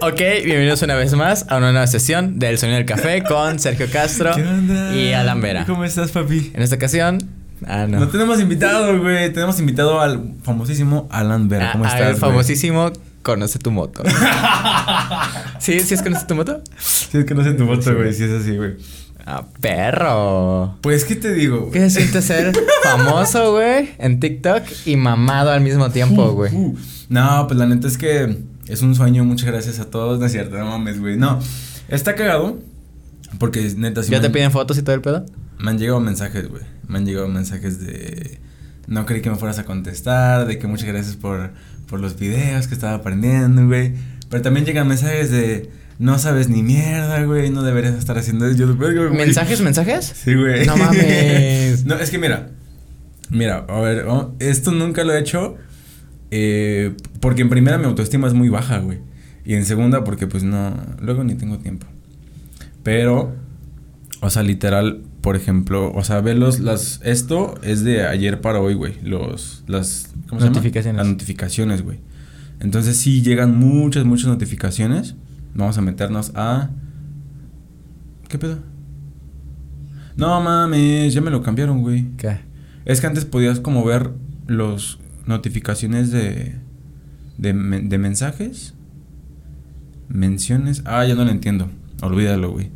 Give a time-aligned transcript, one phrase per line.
[0.00, 3.86] ok, bienvenidos una vez más a una nueva sesión del Sonido del Café con Sergio
[3.92, 4.94] Castro ¿Qué onda?
[4.94, 5.64] y Alan Vera.
[5.66, 6.52] ¿Cómo estás, papi?
[6.54, 7.18] En esta ocasión,
[7.66, 8.00] ah, no.
[8.00, 9.32] No tenemos invitado, güey.
[9.32, 11.72] Tenemos invitado al famosísimo Alan Vera.
[11.72, 12.92] ¿Cómo Ah, estás, al famosísimo
[13.22, 14.02] Conoce tu moto.
[15.58, 15.80] ¿Sí?
[15.80, 16.62] ¿Sí es Conoce tu moto?
[16.78, 18.12] Sí, es sé tu voto, güey.
[18.14, 18.76] Sí, es así, güey.
[19.26, 20.78] Ah, perro.
[20.80, 21.72] Pues, ¿qué te digo, güey?
[21.72, 22.52] ¿Qué se siente ser
[22.82, 26.54] famoso, güey, en TikTok y mamado al mismo tiempo, güey?
[26.54, 26.78] Uh,
[27.10, 28.38] no, pues la neta es que
[28.68, 29.24] es un sueño.
[29.24, 30.18] Muchas gracias a todos.
[30.20, 31.16] No es cierto, no mames, güey.
[31.16, 31.38] No,
[31.88, 32.58] está cagado.
[33.38, 35.26] Porque neta, sí ¿Ya te han- piden fotos y todo el pedo?
[35.58, 36.62] Me han llegado mensajes, güey.
[36.86, 38.38] Me han llegado mensajes de.
[38.86, 41.50] No creí que me fueras a contestar, de que muchas gracias por,
[41.88, 43.92] por los videos que estaba aprendiendo, güey.
[44.30, 45.70] Pero también llegan mensajes de.
[45.98, 47.50] No sabes ni mierda, güey.
[47.50, 48.56] No deberías estar haciendo eso.
[48.56, 49.10] Yo, güey.
[49.10, 50.14] ¿Mensajes, mensajes?
[50.24, 50.64] Sí, güey.
[50.64, 51.84] No mames.
[51.86, 52.50] no, es que mira.
[53.30, 55.56] Mira, a ver, oh, esto nunca lo he hecho.
[56.30, 58.98] Eh, porque en primera mi autoestima es muy baja, güey.
[59.44, 60.74] Y en segunda, porque pues no.
[61.00, 61.86] Luego ni tengo tiempo.
[62.82, 63.34] Pero.
[64.20, 68.60] O sea, literal, por ejemplo, o sea, ve los, las, esto es de ayer para
[68.60, 70.56] hoy, güey, los, las, ¿cómo se llama?
[70.56, 70.98] Notificaciones.
[70.98, 72.00] Las notificaciones, güey.
[72.58, 75.14] Entonces sí llegan muchas, muchas notificaciones.
[75.54, 76.70] Vamos a meternos a,
[78.28, 78.58] ¿qué pedo?
[80.16, 82.08] No mames, ya me lo cambiaron, güey.
[82.16, 82.38] ¿Qué?
[82.84, 84.10] Es que antes podías como ver
[84.48, 84.98] los
[85.28, 86.56] notificaciones de,
[87.36, 88.74] de, de mensajes,
[90.08, 90.82] menciones.
[90.84, 91.70] Ah, ya no lo entiendo.
[92.02, 92.70] Olvídalo, güey.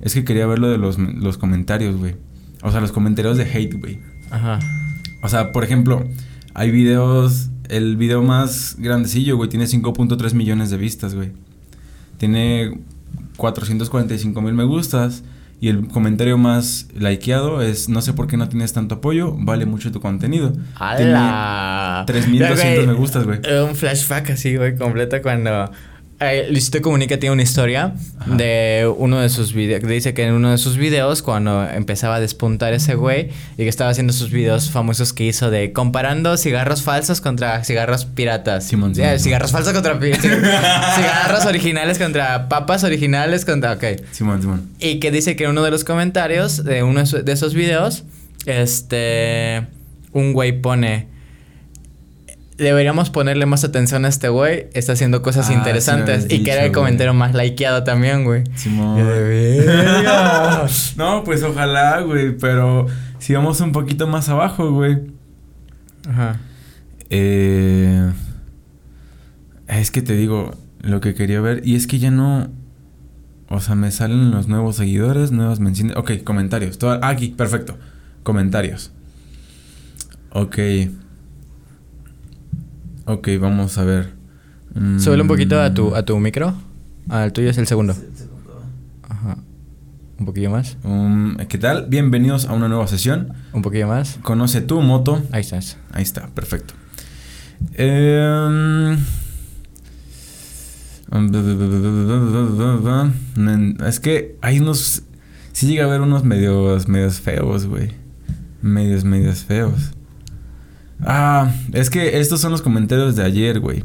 [0.00, 2.16] Es que quería ver lo de los, los comentarios, güey.
[2.62, 4.00] O sea, los comentarios de hate, güey.
[4.30, 4.58] Ajá.
[5.22, 6.06] O sea, por ejemplo,
[6.54, 7.50] hay videos.
[7.68, 11.32] El video más grandecillo, güey, tiene 5.3 millones de vistas, güey.
[12.16, 12.80] Tiene
[13.36, 15.22] 445 mil me gustas.
[15.60, 19.66] Y el comentario más likeado es: No sé por qué no tienes tanto apoyo, vale
[19.66, 20.52] mucho tu contenido.
[20.76, 22.04] ¡Hala!
[22.06, 23.40] Tiene 3200 Güey, me gustas, güey.
[23.68, 25.70] Un flashback así, güey, completo cuando...
[26.20, 28.34] Eh, Luisito Comunica tiene una historia Ajá.
[28.34, 29.84] de uno de sus videos.
[29.88, 33.68] Dice que en uno de sus videos, cuando empezaba a despuntar ese güey y que
[33.68, 38.64] estaba haciendo sus videos famosos que hizo de comparando cigarros falsos contra cigarros piratas.
[38.66, 39.18] Simón, Eh, Simón.
[39.20, 43.74] cigarros falsos contra pi- cigarros originales contra papas originales contra.
[43.74, 43.84] Ok.
[44.10, 44.68] Simón, Simón.
[44.80, 48.02] Y que dice que en uno de los comentarios de uno de esos videos,
[48.46, 49.66] este,
[50.12, 51.06] un güey pone,
[52.58, 56.26] deberíamos ponerle más atención a este güey, está haciendo cosas Ah, interesantes.
[56.28, 58.44] y que era el comentario más likeado también, güey.
[60.96, 62.36] No, pues ojalá, güey.
[62.36, 62.86] Pero
[63.18, 64.98] si vamos un poquito más abajo, güey.
[66.08, 66.40] Ajá.
[67.10, 68.10] Eh,
[69.68, 71.62] es que te digo lo que quería ver.
[71.64, 72.48] Y es que ya no.
[73.48, 75.96] O sea, me salen los nuevos seguidores, nuevas menciones.
[75.96, 76.78] Ok, comentarios.
[76.78, 77.78] Todo- ah, aquí, perfecto.
[78.22, 78.92] Comentarios.
[80.30, 80.58] Ok.
[83.10, 84.12] Ok, vamos a ver.
[84.74, 86.52] Mm, Súbele un poquito a tu, a tu micro.
[87.08, 87.96] Al tuyo es el segundo.
[89.08, 89.38] Ajá.
[90.18, 90.76] Un poquillo más.
[90.84, 91.86] Um, ¿Qué tal?
[91.88, 93.32] Bienvenidos a una nueva sesión.
[93.54, 94.18] Un poquillo más.
[94.20, 95.22] Conoce tu moto.
[95.32, 95.78] Ahí estás.
[95.90, 96.74] Ahí está, perfecto.
[97.72, 98.98] Em,
[103.38, 105.02] mm, es que hay unos.
[105.52, 107.90] Sí llega a haber unos medios, medios feos, güey.
[108.60, 109.92] Medios, medios feos.
[111.04, 113.84] Ah, es que estos son los comentarios de ayer, güey.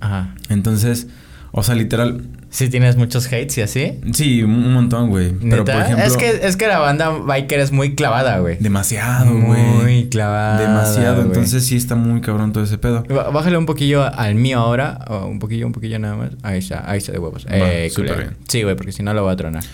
[0.00, 0.34] Ajá.
[0.48, 1.06] Entonces,
[1.52, 2.22] o sea, literal.
[2.50, 3.92] Si tienes muchos hates y así.
[4.12, 5.32] Sí, un montón, güey.
[5.32, 6.04] Pero por ejemplo.
[6.04, 8.58] es, que, es que la banda biker es muy clavada, güey.
[8.60, 9.62] Demasiado, güey.
[9.62, 10.60] Muy clavada.
[10.60, 11.22] Demasiado.
[11.22, 13.04] Entonces sí está muy cabrón todo ese pedo.
[13.04, 14.98] Bá- Bájale un poquillo al mío ahora.
[15.08, 16.30] o un poquillo, un poquillo nada más.
[16.42, 17.46] Ahí está, ahí está de huevos.
[17.46, 18.16] Va, eh, culero.
[18.18, 18.36] bien.
[18.48, 19.64] Sí, güey, porque si no lo voy a tronar.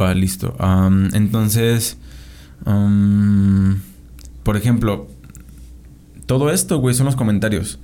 [0.00, 0.56] Va, listo.
[1.12, 1.96] Entonces,
[4.42, 5.08] por ejemplo,
[6.28, 7.80] todo esto, güey, son los comentarios.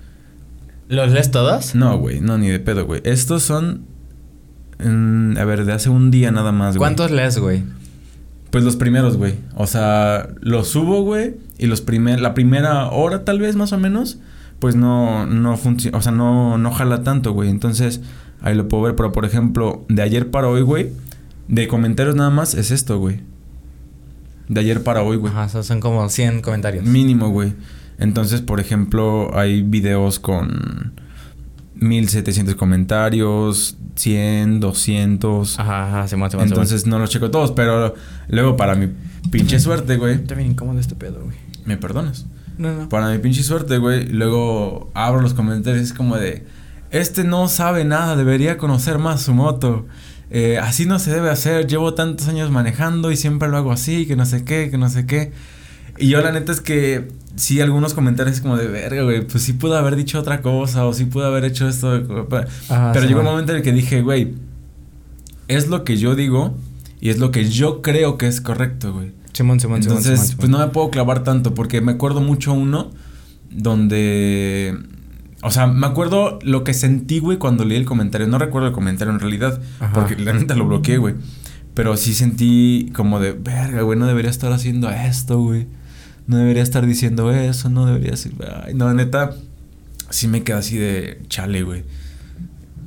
[0.89, 1.75] ¿Los lees todos?
[1.75, 3.01] No, güey, no, ni de pedo, güey.
[3.05, 3.83] Estos son,
[4.79, 6.79] mm, a ver, de hace un día nada más, güey.
[6.79, 7.63] ¿Cuántos lees, güey?
[8.51, 9.35] Pues los primeros, güey.
[9.57, 13.79] O sea, los subo, güey, y los primer, la primera hora tal vez, más o
[13.79, 14.19] menos,
[14.59, 17.49] pues no, no funciona, o sea, no, no jala tanto, güey.
[17.49, 18.01] Entonces,
[18.43, 18.95] ahí lo puedo ver.
[18.95, 20.93] Pero, por ejemplo, de ayer para hoy, güey,
[21.49, 23.21] de comentarios nada más es esto, güey.
[24.49, 25.33] De ayer para hoy, güey.
[25.33, 26.85] Ajá, son- son como 100 comentarios.
[26.85, 27.55] Mínimo, güey.
[27.99, 30.95] Entonces, por ejemplo, hay videos con
[31.77, 35.59] 1700 comentarios, 100, 200.
[35.59, 37.95] Ajá, ajá, se mueve, se Entonces no los checo todos, pero
[38.29, 38.89] luego para mi
[39.31, 40.15] pinche suerte, güey.
[40.15, 41.37] Está bien incómodo este pedo, güey.
[41.65, 42.27] ¿Me perdonas?
[42.59, 42.89] No, no.
[42.89, 44.07] Para mi pinche suerte, güey.
[44.07, 46.47] Luego abro los comentarios y es como de...
[46.91, 49.87] Este no sabe nada, debería conocer más su moto.
[50.31, 54.07] Eh, así no se debe hacer, llevo tantos años manejando y siempre lo hago así,
[54.07, 55.33] que no sé qué, que no sé qué.
[55.99, 59.53] Y yo la neta es que sí, algunos comentarios como de verga, güey, pues sí
[59.53, 61.93] pude haber dicho otra cosa o sí pude haber hecho esto.
[62.69, 64.35] Ajá, Pero sí, llegó un momento en el que dije, güey,
[65.49, 66.57] es lo que yo digo
[67.01, 69.13] y es lo que yo creo que es correcto, güey.
[69.33, 70.37] Simón, Simón, Entonces, Simón.
[70.39, 72.91] pues no me puedo clavar tanto porque me acuerdo mucho uno
[73.51, 74.77] donde...
[75.43, 78.27] O sea, me acuerdo lo que sentí, güey, cuando leí el comentario.
[78.27, 79.93] No recuerdo el comentario en realidad, Ajá.
[79.93, 81.17] porque la neta lo bloqueé, güey.
[81.75, 85.67] Pero sí sentí como de, verga, güey, no debería estar haciendo esto, güey.
[86.27, 88.33] No debería estar diciendo eso, no debería ser...
[88.65, 89.35] Ay, no, neta,
[90.11, 91.85] sí me queda así de chale, güey.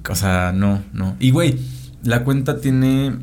[0.10, 1.16] O sea, no, no.
[1.20, 1.58] Y, güey,
[2.04, 3.14] la cuenta tiene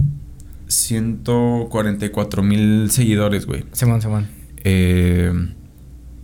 [0.68, 3.64] 144 mil seguidores, güey.
[3.72, 4.28] Simón, Simón.
[4.62, 5.32] Eh,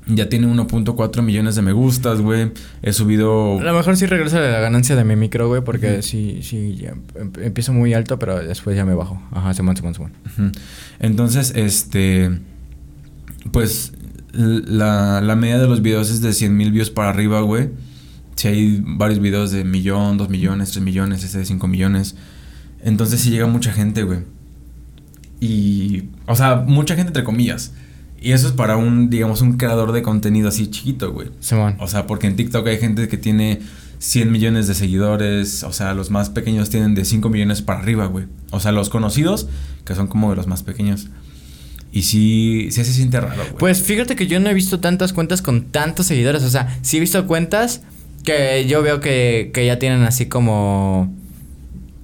[0.07, 2.53] ya tiene 1.4 millones de me gustas, güey.
[2.83, 3.59] He subido...
[3.59, 6.91] A lo mejor sí regresa la ganancia de mi micro, güey, porque sí, sí, ya
[6.91, 9.21] em- empiezo muy alto, pero después ya me bajo.
[9.33, 10.13] Ajá, Simón, Simón.
[10.27, 10.53] Ujú.
[11.01, 12.39] Entonces, este...
[13.53, 13.93] Pues
[14.33, 17.71] la, la media de los videos es de 100 mil views para arriba, güey.
[18.37, 22.17] Si hay varios videos de millón, dos millones, tres millones, este de 5 millones.
[22.83, 24.21] Entonces sí llega mucha gente, güey.
[25.41, 26.05] Y...
[26.27, 27.73] O sea, mucha gente entre comillas.
[28.21, 31.29] Y eso es para un, digamos, un creador de contenido así chiquito, güey.
[31.41, 31.77] Simón.
[31.81, 33.61] O sea, porque en TikTok hay gente que tiene
[33.99, 35.63] 100 millones de seguidores.
[35.63, 38.27] O sea, los más pequeños tienen de 5 millones para arriba, güey.
[38.51, 39.49] O sea, los conocidos,
[39.85, 41.09] que son como de los más pequeños.
[41.93, 43.57] Y sí, sí se siente raro, güey.
[43.59, 46.43] Pues fíjate que yo no he visto tantas cuentas con tantos seguidores.
[46.45, 47.83] O sea, sí he visto cuentas
[48.25, 51.13] que yo veo que, que ya tienen así como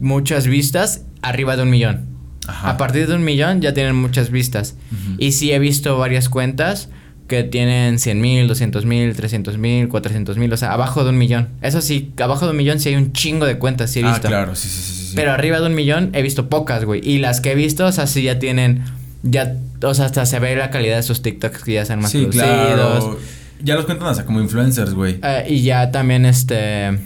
[0.00, 2.06] muchas vistas arriba de un millón.
[2.48, 2.70] Ajá.
[2.70, 4.76] A partir de un millón ya tienen muchas vistas.
[5.18, 6.88] Y sí he visto varias cuentas
[7.28, 10.52] que tienen 100 mil, 200 mil, 300 mil, 400 mil.
[10.52, 11.48] O sea, abajo de un millón.
[11.60, 14.12] Eso sí, abajo de un millón sí hay un chingo de cuentas, sí he Ah,
[14.12, 14.28] visto.
[14.28, 14.92] claro, sí, sí, sí.
[14.92, 15.12] sí, sí.
[15.16, 17.00] Pero arriba de un millón he visto pocas, güey.
[17.04, 18.82] Y las que he visto, o sea, sí ya tienen.
[19.28, 22.10] Ya, o sea, hasta se ve la calidad de sus TikToks que ya sean más
[22.12, 22.46] Sí, producidos.
[22.46, 23.18] claro.
[23.62, 25.18] Ya los cuentan hasta como influencers, güey.
[25.22, 26.98] Eh, y ya también, este.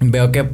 [0.00, 0.48] Veo que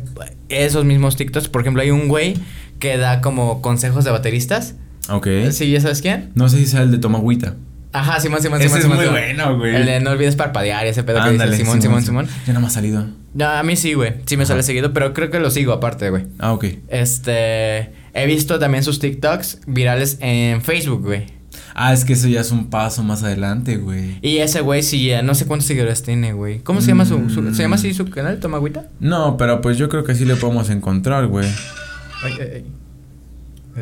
[0.48, 2.34] esos mismos TikToks, por ejemplo, hay un güey
[2.78, 4.74] que da como consejos de bateristas.
[5.08, 5.26] Ok.
[5.50, 5.70] ¿Sí?
[5.70, 6.30] ¿Ya sabes quién?
[6.34, 7.54] No sé si sea el de Tomagüita.
[7.92, 8.78] Ajá, Simón, Simón, Ese Simón.
[8.78, 9.20] es Simón, muy Simón.
[9.20, 9.74] bueno, güey.
[9.74, 12.28] El de no olvides parpadear y ese pedo que Ándale, dice Simón, Simón, Simón.
[12.46, 13.04] Ya no me ha salido.
[13.34, 14.14] No, a mí sí, güey.
[14.26, 14.52] Sí me Ajá.
[14.52, 16.26] sale seguido, pero creo que lo sigo aparte, güey.
[16.38, 16.66] Ah, ok.
[16.88, 17.90] Este.
[18.14, 21.26] He visto también sus TikToks virales en Facebook, güey.
[21.74, 24.18] Ah, es que eso ya es un paso más adelante, güey.
[24.22, 26.58] Y ese güey sí, ya no sé cuántos seguidores tiene, güey.
[26.60, 28.40] ¿Cómo se llama su, su- ¿Se llama así su canal?
[28.40, 28.88] ¿Toma agüita?
[28.98, 31.48] No, pero pues yo creo que sí le podemos encontrar, güey.
[32.22, 32.64] Ay, ay, ay.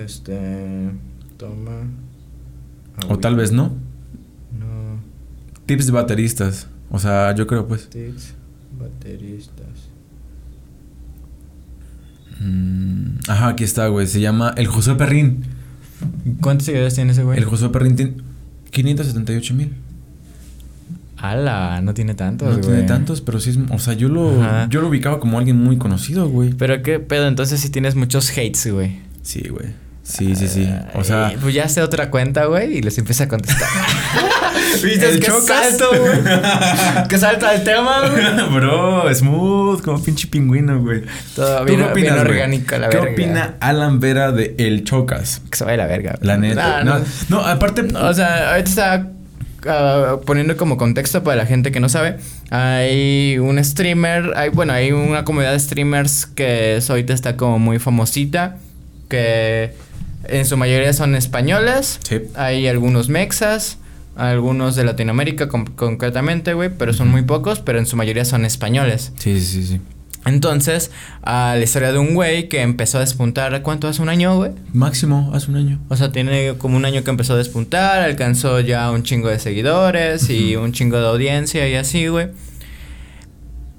[0.04, 0.90] Este.
[1.38, 1.88] Toma.
[3.08, 3.74] O tal vez no.
[4.58, 5.00] No.
[5.66, 6.66] Tips de bateristas.
[6.90, 7.88] O sea, yo creo pues.
[7.88, 8.34] Tics.
[8.78, 9.87] Bateristas.
[12.40, 14.06] Mm, ajá, aquí está, güey.
[14.06, 15.44] Se llama El Josué Perrín.
[16.40, 17.38] ¿Cuántos seguidores tiene ese güey?
[17.38, 18.12] El Josué Perrín tiene
[18.70, 19.72] 578 mil.
[21.16, 22.66] Ala, no tiene tantos, No güey.
[22.68, 23.58] tiene tantos, pero sí es.
[23.70, 24.68] O sea, yo lo, Ajá.
[24.70, 26.54] yo lo ubicaba como alguien muy conocido, güey.
[26.54, 28.98] Pero qué pedo, entonces sí tienes muchos hates, güey.
[29.22, 29.66] Sí, güey.
[30.08, 30.66] Sí, sí, sí.
[30.94, 31.26] O sea.
[31.28, 33.68] Ay, pues ya hace otra cuenta, güey, y les empieza a contestar.
[34.82, 35.44] ¿Viste ¿El qué chocas?
[35.46, 37.08] salto, güey?
[37.08, 38.50] ¿Qué salto al tema, güey?
[38.54, 41.02] Bro, smooth, como pinche pingüino, güey.
[41.36, 43.12] Todo ¿Tú bien, qué opinas, bien la ¿Qué verga.
[43.12, 45.42] opina Alan Vera de El Chocas?
[45.50, 46.14] Que se vaya a la verga.
[46.16, 46.26] güey.
[46.26, 46.78] La neta.
[46.78, 47.04] Ah, no, no.
[47.28, 47.82] no, aparte.
[47.82, 49.06] O sea, ahorita está
[49.66, 52.16] ah, poniendo como contexto para la gente que no sabe.
[52.50, 57.58] Hay un streamer, hay, bueno, hay una comunidad de streamers que es- ahorita está como
[57.58, 58.56] muy famosita.
[59.08, 59.72] Que
[60.28, 61.98] en su mayoría son españoles.
[62.08, 62.20] Sí.
[62.34, 63.78] Hay algunos mexas.
[64.16, 68.44] Algunos de Latinoamérica con- concretamente, güey, pero son muy pocos, pero en su mayoría son
[68.44, 69.12] españoles.
[69.16, 69.80] Sí, sí, sí.
[70.26, 70.90] Entonces,
[71.22, 74.50] a la historia de un güey que empezó a despuntar, ¿cuánto hace un año, güey?
[74.72, 75.78] Máximo, hace un año.
[75.88, 79.38] O sea, tiene como un año que empezó a despuntar, alcanzó ya un chingo de
[79.38, 82.26] seguidores y un chingo de audiencia y así, güey.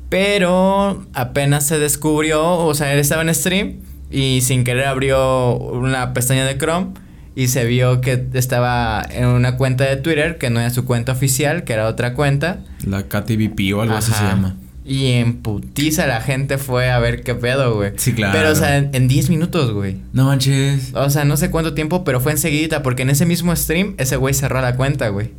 [0.10, 3.74] Pero apenas se descubrió, o sea, él estaba en stream
[4.12, 6.94] y sin querer abrió una pestaña de Chrome
[7.36, 11.12] y se vio que estaba en una cuenta de Twitter que no era su cuenta
[11.12, 12.60] oficial, que era otra cuenta.
[12.86, 14.56] La KTVP o algo así se llama.
[14.86, 17.92] Y en putiza la gente fue a ver qué pedo, güey.
[17.98, 18.34] Sí, claro.
[18.38, 19.98] Pero, o sea, en en 10 minutos, güey.
[20.14, 20.92] No manches.
[20.96, 24.16] O sea, no sé cuánto tiempo, pero fue enseguida, porque en ese mismo stream, ese
[24.16, 25.32] güey cerró la cuenta, güey.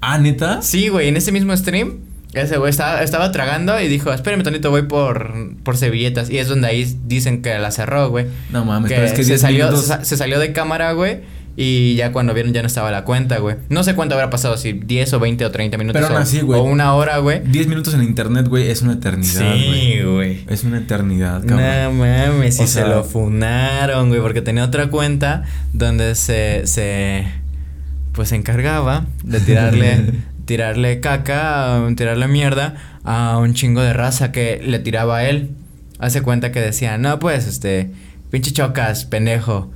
[0.00, 0.62] Ah, neta.
[0.62, 1.98] Sí, güey, en ese mismo stream,
[2.42, 6.30] ese güey estaba, estaba tragando y dijo, espérame tantito, voy por, por servilletas.
[6.30, 8.26] Y es donde ahí dicen que la cerró, güey.
[8.50, 10.92] No mames, Que, pero es que se, 10 salió, se, sa- se salió de cámara,
[10.92, 11.20] güey.
[11.58, 13.56] Y ya cuando vieron ya no estaba la cuenta, güey.
[13.70, 16.02] No sé cuánto habrá pasado, si 10 o 20 o 30 minutos.
[16.02, 16.60] Pero aún así, güey.
[16.60, 17.40] O una hora, güey.
[17.46, 20.02] 10 minutos en internet, güey, es una eternidad, güey.
[20.02, 20.44] güey.
[20.50, 21.98] Es una eternidad, No cabrón.
[21.98, 27.24] mames, O y se sea- lo funaron, güey, porque tenía otra cuenta donde se, se,
[28.12, 30.12] pues se encargaba de tirarle,
[30.46, 32.74] tirarle caca, tirarle mierda
[33.04, 35.50] a un chingo de raza que le tiraba a él.
[35.98, 37.90] Hace cuenta que decía, no, pues, este,
[38.30, 39.70] pinche chocas, pendejo.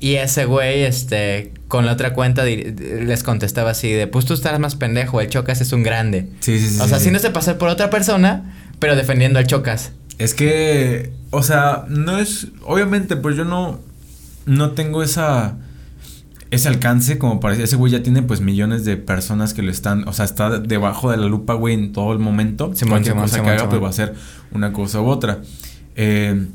[0.00, 4.58] Y ese güey, este, con la otra cuenta les contestaba así de, pues tú estás
[4.58, 6.26] más pendejo, el Chocas es un grande.
[6.40, 6.80] Sí, sí, sí.
[6.80, 9.92] O sea, haciéndose pasar por otra persona, pero defendiendo al Chocas.
[10.18, 13.78] Es que, o sea, no es, obviamente, pues yo no,
[14.46, 15.58] no tengo esa,
[16.50, 20.06] ese alcance como parece, ese güey ya tiene pues millones de personas que lo están,
[20.08, 22.74] o sea, está debajo de la lupa, güey, en todo el momento.
[22.74, 24.14] Simón, Cualquier cosa que haga, pues va a ser
[24.52, 25.40] una cosa u otra.
[25.96, 26.46] Eh,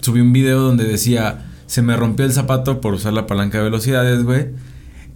[0.00, 3.64] subí un video donde decía se me rompió el zapato por usar la palanca de
[3.64, 4.46] velocidades, güey.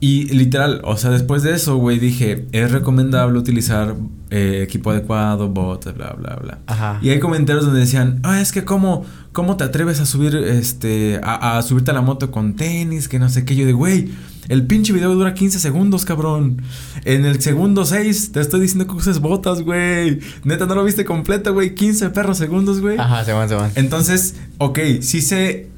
[0.00, 3.94] Y literal, o sea, después de eso, güey, dije, es recomendable utilizar
[4.30, 6.58] eh, equipo adecuado, botas, bla, bla, bla.
[6.66, 6.98] Ajá.
[7.00, 11.20] Y hay comentarios donde decían, ah, es que cómo, cómo te atreves a subir, este,
[11.22, 13.56] a, a subirte a la moto con tenis, que no sé qué.
[13.56, 14.10] Yo de, güey,
[14.48, 16.62] el pinche video dura 15 segundos, cabrón.
[17.04, 20.20] En el segundo 6 te estoy diciendo que uses botas, güey.
[20.44, 21.74] Neta, no lo viste completo, güey.
[21.74, 22.98] 15 perros segundos, güey.
[22.98, 23.72] Ajá, se van, se van.
[23.74, 25.70] Entonces, ok, sí se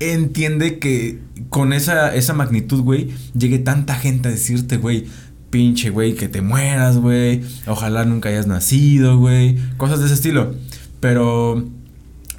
[0.00, 5.06] entiende que con esa, esa magnitud, güey, llegue tanta gente a decirte, güey,
[5.50, 10.54] pinche, güey, que te mueras, güey, ojalá nunca hayas nacido, güey, cosas de ese estilo.
[11.00, 11.66] Pero,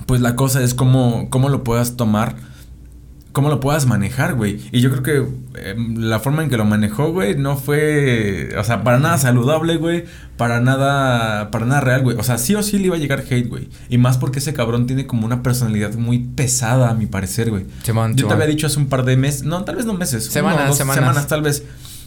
[0.06, 2.36] pues la cosa es cómo, cómo lo puedas tomar
[3.38, 4.60] cómo lo puedas manejar, güey.
[4.72, 8.63] Y yo creo que em, la forma en que lo manejó, güey, no fue, o
[8.63, 10.06] sea, para nada saludable, güey,
[10.38, 12.18] para nada, para nada real, güey.
[12.18, 13.70] O sea, sí o sí le iba a llegar hate, güey.
[13.89, 17.68] Y más porque ese cabrón tiene como una personalidad muy pesada, a mi parecer, güey.
[18.16, 20.75] yo te había dicho hace un par de meses, no, tal vez no meses, semanas,
[20.75, 20.96] semanas.
[20.96, 21.63] semanas tal vez.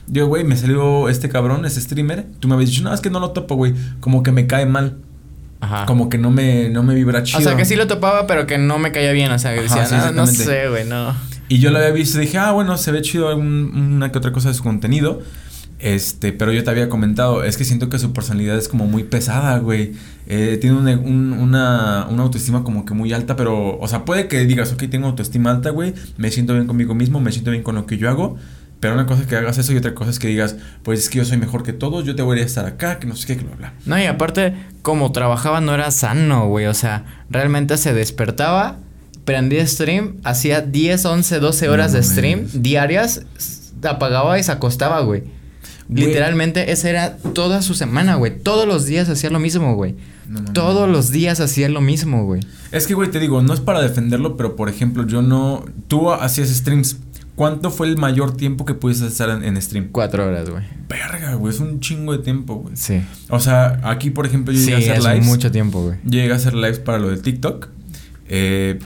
[0.08, 2.26] Yo, güey, me salió este cabrón, ese streamer.
[2.40, 3.74] Tú me habías dicho, no, es que no lo topo, güey.
[4.00, 4.96] Como que me cae mal.
[5.60, 5.86] Ajá.
[5.86, 7.40] Como que no me, no me vibra chido.
[7.40, 9.30] O sea, que sí lo topaba, pero que no me caía bien.
[9.30, 11.14] O sea, que decía, no, no, sé, güey, no.
[11.48, 14.32] Y yo lo había visto y dije, ah, bueno, se ve chido una que otra
[14.32, 15.20] cosa de su contenido.
[15.80, 19.02] Este, pero yo te había comentado, es que siento que su personalidad es como muy
[19.02, 19.94] pesada, güey.
[20.26, 24.72] Eh, tiene una, una autoestima como que muy alta, pero, o sea, puede que digas,
[24.72, 27.86] ok, tengo autoestima alta, güey, me siento bien conmigo mismo, me siento bien con lo
[27.86, 28.36] que yo hago,
[28.80, 31.10] pero una cosa es que hagas eso y otra cosa es que digas, pues es
[31.10, 33.26] que yo soy mejor que todos, yo te voy a estar acá, que no sé
[33.26, 33.72] qué, que bla, bla.
[33.84, 36.66] No, y aparte, como trabajaba no era sano, güey.
[36.66, 38.78] O sea, realmente se despertaba,
[39.26, 43.22] prendía stream, hacía 10, 11, 12 horas de stream diarias,
[43.82, 45.24] apagaba y se acostaba, güey.
[45.92, 48.38] Literalmente, esa era toda su semana, güey.
[48.38, 49.96] Todos los días hacía lo mismo, güey.
[50.54, 52.40] Todos los días hacía lo mismo, güey.
[52.70, 55.64] Es que, güey, te digo, no es para defenderlo, pero por ejemplo, yo no.
[55.88, 56.96] Tú hacías streams
[57.40, 59.88] ¿Cuánto fue el mayor tiempo que pudiste estar en, stream?
[59.90, 60.62] Cuatro horas, güey.
[60.86, 62.76] Verga, güey, es un chingo de tiempo, güey.
[62.76, 63.00] Sí.
[63.30, 65.24] O sea, aquí, por ejemplo, yo llegué a hacer es lives.
[65.24, 65.96] mucho tiempo, güey.
[66.04, 67.68] Llegué a hacer lives para lo de TikTok.
[68.28, 68.78] Eh,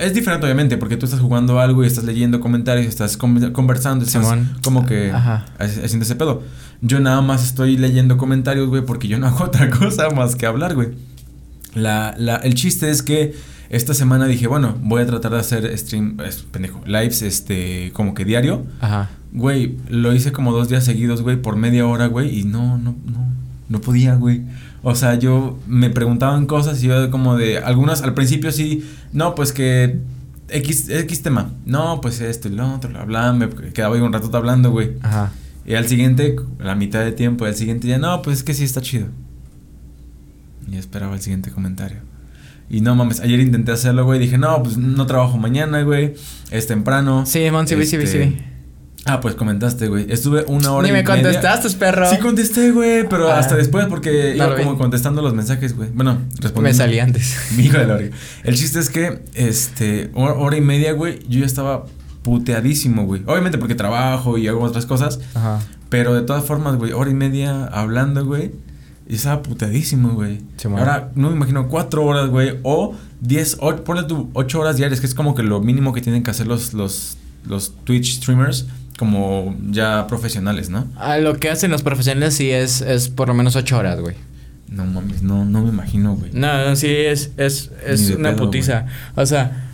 [0.00, 4.26] es diferente, obviamente, porque tú estás jugando algo y estás leyendo comentarios, estás conversando, estás
[4.64, 6.42] como que haciendo ese pedo.
[6.80, 10.46] Yo nada más estoy leyendo comentarios, güey, porque yo no hago otra cosa más que
[10.46, 10.88] hablar, güey.
[11.74, 13.36] La, la, el chiste es que
[13.72, 16.18] esta semana dije, bueno, voy a tratar de hacer stream,
[16.50, 18.66] pendejo, lives, este, como que diario.
[18.82, 19.08] Ajá.
[19.32, 22.94] Güey, lo hice como dos días seguidos, güey, por media hora, güey, y no, no,
[23.06, 23.26] no,
[23.70, 24.42] no podía, güey.
[24.82, 29.34] O sea, yo me preguntaban cosas y yo como de, algunas, al principio sí, no,
[29.34, 30.00] pues que
[30.50, 34.12] X, X tema, no, pues esto y lo otro, bla, bla, me quedaba ahí un
[34.12, 34.98] rato hablando, güey.
[35.00, 35.32] Ajá.
[35.64, 38.64] Y al siguiente, la mitad de tiempo, al siguiente ya, no, pues es que sí
[38.64, 39.06] está chido.
[40.70, 42.11] Y esperaba el siguiente comentario.
[42.72, 44.18] Y no mames, ayer intenté hacerlo, güey.
[44.18, 46.14] Dije, no, pues no trabajo mañana, güey.
[46.50, 47.26] Es temprano.
[47.26, 48.44] Sí, man, sí, sí, sí, este,
[49.04, 50.10] Ah, pues comentaste, güey.
[50.10, 52.08] Estuve una hora Ni me contestaste, perro.
[52.08, 53.38] Sí contesté, güey, pero ah.
[53.38, 55.90] hasta después porque iba como contestando los mensajes, güey.
[55.92, 56.62] Bueno, respondiendo.
[56.62, 57.36] Me salí antes.
[57.58, 57.98] Mi hijo de la
[58.42, 61.84] El chiste es que, este, hora, y media, güey, yo ya estaba
[62.22, 63.20] puteadísimo, güey.
[63.26, 65.20] Obviamente porque trabajo y hago otras cosas.
[65.34, 65.60] Ajá.
[65.90, 68.52] Pero de todas formas, güey, hora y media hablando, güey.
[69.12, 70.40] Y estaba putadísimo, güey.
[70.64, 72.58] Ahora, no me imagino cuatro horas, güey.
[72.62, 76.00] O diez, ocho, ponle tú ocho horas diarias, que es como que lo mínimo que
[76.00, 78.64] tienen que hacer los, los, los Twitch streamers
[78.96, 80.86] como ya profesionales, ¿no?
[80.96, 84.16] A lo que hacen los profesionales sí es, es por lo menos ocho horas, güey.
[84.68, 86.30] No mames, no, no me imagino, güey.
[86.32, 88.86] No, sí, es, es, es una putiza.
[89.14, 89.71] O sea,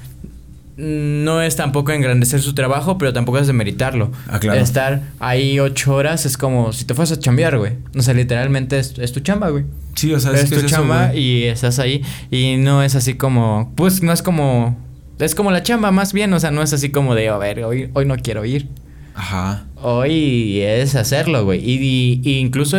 [0.78, 4.12] no es tampoco engrandecer su trabajo, pero tampoco es demeritarlo.
[4.28, 4.60] Ah, claro.
[4.60, 7.72] Estar ahí ocho horas es como si te fueras a chambear, güey.
[7.96, 9.64] O sea, literalmente es, tu chamba, güey.
[9.96, 12.02] Sí, o sea, es, tu chamba y estás ahí.
[12.30, 14.78] Y no es así como, pues no es como,
[15.18, 17.64] es como la chamba más bien, o sea, no es así como de, a ver,
[17.64, 18.68] hoy, hoy no quiero ir.
[19.16, 19.64] Ajá.
[19.82, 21.58] Hoy es hacerlo, güey.
[21.58, 22.78] Y, y, incluso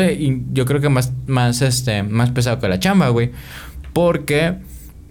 [0.53, 3.31] yo creo que más, más, este, más pesado que la chamba, güey.
[3.91, 4.55] Porque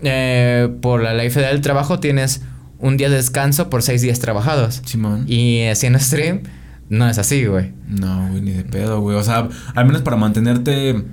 [0.03, 2.41] eh, por la ley federal del trabajo tienes
[2.79, 4.83] un día de descanso por seis días trabajados.
[4.85, 5.25] Simón.
[5.27, 6.43] Y haciendo stream,
[6.89, 7.73] no es así, güey.
[7.87, 9.17] No, güey, ni de pedo, güey.
[9.17, 11.05] O sea, al menos para mantenerte.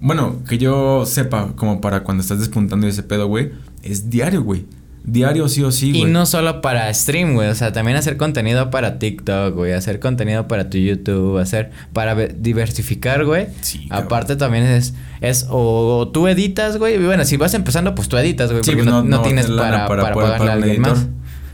[0.00, 4.64] Bueno, que yo sepa, como para cuando estás despuntando ese pedo, güey, es diario, güey.
[5.02, 6.02] Diario sí o sí, güey.
[6.02, 7.48] Y no solo para stream, güey.
[7.48, 9.72] O sea, también hacer contenido para TikTok, güey.
[9.72, 11.38] Hacer contenido para tu YouTube.
[11.38, 11.70] Hacer.
[11.92, 13.46] Para ve- diversificar, güey.
[13.62, 13.86] Sí.
[13.90, 14.94] Aparte también es.
[15.20, 16.98] Es o tú editas, güey.
[17.02, 18.62] Bueno, si vas empezando, pues tú editas, güey.
[18.62, 21.06] Sí, porque pues no, no- no tienes para, para para, pagarle a alguien más.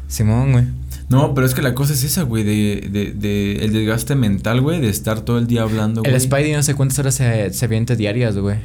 [0.09, 0.65] Simón, güey.
[1.09, 4.61] No, pero es que la cosa es esa, güey, de, de, de el desgaste mental,
[4.61, 6.13] güey, de estar todo el día hablando, güey.
[6.13, 8.57] El Spidey no sé cuántas horas se, se avienta diarias, güey.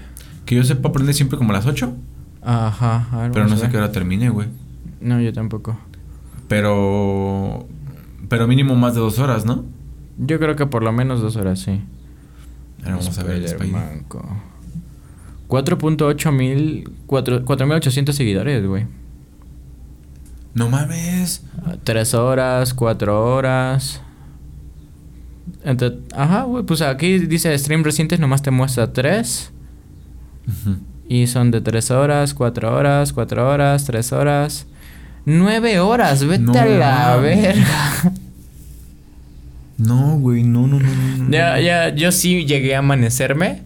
[0.46, 1.94] Que yo sepa aprender siempre como a las 8,
[2.44, 3.08] Ajá.
[3.12, 4.48] A ver, pero no sé qué hora termine, güey.
[5.02, 5.78] No, yo tampoco.
[6.48, 7.68] Pero.
[8.30, 9.66] Pero mínimo más de dos horas, ¿no?
[10.18, 11.82] Yo creo que por lo menos dos horas, sí.
[12.84, 13.68] Ahora vamos a ver el Spidey.
[13.70, 14.26] Spider-Manco.
[15.48, 16.90] 4.8 mil...
[17.08, 18.88] 4.800 seguidores, güey.
[20.54, 21.44] No mames.
[21.84, 24.02] Tres horas, cuatro horas.
[25.64, 26.64] Entre- ajá, güey.
[26.64, 29.52] Pues aquí dice stream recientes, nomás te muestra tres.
[31.08, 34.68] Y son de tres horas, cuatro horas, cuatro horas, tres horas.
[35.26, 38.14] Nueve horas, vete No a la verga.
[39.78, 41.32] No, güey, no, no, no, no.
[41.32, 43.64] Ya, ya, yo sí llegué a amanecerme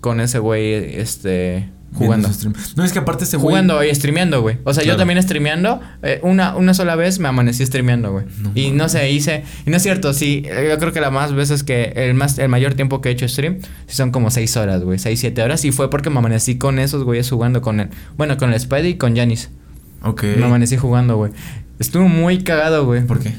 [0.00, 2.30] con ese güey, este, jugando.
[2.76, 3.48] No, es que aparte este güey.
[3.48, 4.58] Jugando y streameando, güey.
[4.62, 5.80] O sea, yo también streameando.
[6.02, 8.26] eh, una, una sola vez me amanecí streameando, güey.
[8.40, 9.42] No y no sé, hice.
[9.66, 10.42] Y no es cierto, sí.
[10.46, 11.92] eh, Yo creo que la más veces que.
[11.96, 13.58] El más el mayor tiempo que he hecho stream.
[13.88, 15.00] Sí son como seis horas, güey.
[15.00, 15.64] Seis, siete horas.
[15.64, 17.88] Y fue porque me amanecí con esos güeyes jugando con él.
[18.16, 19.50] Bueno, con el Spidey y con Janis.
[20.02, 20.24] Ok.
[20.38, 21.32] Me amanecí jugando, güey.
[21.78, 23.04] Estuvo muy cagado, güey.
[23.04, 23.34] ¿Por qué?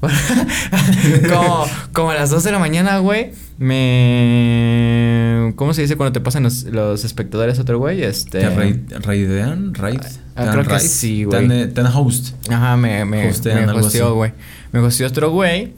[1.28, 3.32] como, como a las 2 de la mañana, güey.
[3.58, 5.52] Me.
[5.56, 8.02] ¿Cómo se dice cuando te pasan los, los espectadores a otro güey?
[8.02, 8.40] Este.
[8.40, 9.74] ¿Te raid- raidean?
[9.74, 10.00] ¿Raid?
[10.36, 11.72] Ah, ¿Te dan creo que sí, ¿Te güey.
[11.72, 12.34] te host?
[12.50, 14.32] Ajá, me, me, Hostean, me hosteó, güey.
[14.72, 15.72] Me hosteó otro güey.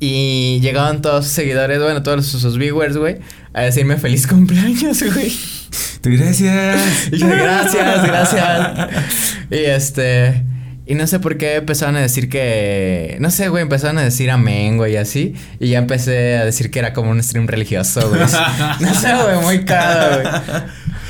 [0.00, 3.18] Y llegaban todos sus seguidores, bueno, todos sus, sus viewers, güey,
[3.52, 5.30] a decirme feliz cumpleaños, güey.
[6.02, 7.08] Gracias.
[7.12, 8.90] Y yo, gracias, gracias.
[9.50, 10.44] Y este.
[10.86, 13.16] Y no sé por qué empezaron a decir que.
[13.20, 15.34] No sé, güey, empezaron a decir amén, güey, y así.
[15.60, 18.20] Y ya empecé a decir que era como un stream religioso, güey.
[18.80, 20.32] no sé, güey, muy cagado, güey.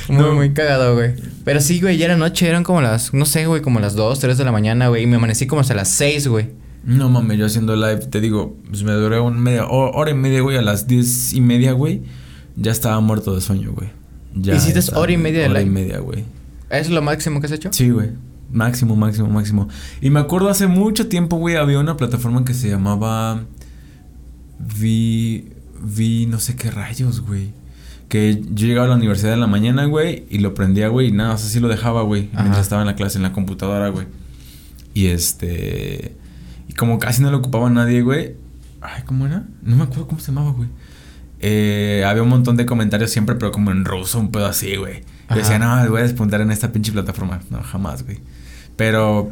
[0.08, 0.34] Muy, No.
[0.34, 1.12] muy cagado, güey.
[1.44, 3.14] Pero sí, güey, ya era noche, eran como las.
[3.14, 5.04] No sé, güey, como las 2, 3 de la mañana, güey.
[5.04, 6.50] Y me amanecí como hasta las 6, güey.
[6.84, 10.14] No mames, yo haciendo live, te digo, pues me duré un media, ho- hora y
[10.14, 12.02] media, güey, a las diez y media, güey.
[12.56, 13.88] Ya estaba muerto de sueño, güey.
[14.34, 15.74] Ya ¿Hiciste estaba- hora y media de Hora y live?
[15.74, 16.24] media, güey.
[16.70, 17.70] ¿Es lo máximo que has hecho?
[17.72, 18.10] Sí, güey.
[18.52, 19.68] Máximo, máximo, máximo.
[20.00, 23.42] Y me acuerdo hace mucho tiempo, güey, había una plataforma que se llamaba.
[24.58, 25.52] Vi.
[25.82, 27.52] Vi no sé qué rayos, güey.
[28.08, 31.12] Que yo llegaba a la universidad en la mañana, güey, y lo prendía, güey, y
[31.12, 33.88] nada, o sea, sí lo dejaba, güey, mientras estaba en la clase, en la computadora,
[33.88, 34.06] güey.
[34.94, 36.16] Y este.
[36.68, 38.34] Y como casi no lo ocupaba nadie, güey.
[38.80, 39.44] Ay, ¿cómo era?
[39.62, 40.68] No me acuerdo cómo se llamaba, güey.
[41.40, 45.02] Eh, había un montón de comentarios siempre, pero como en ruso, un pedo así, güey.
[45.30, 47.40] Yo decía, no, voy a despuntar en esta pinche plataforma.
[47.50, 48.18] No, jamás, güey.
[48.76, 49.30] Pero.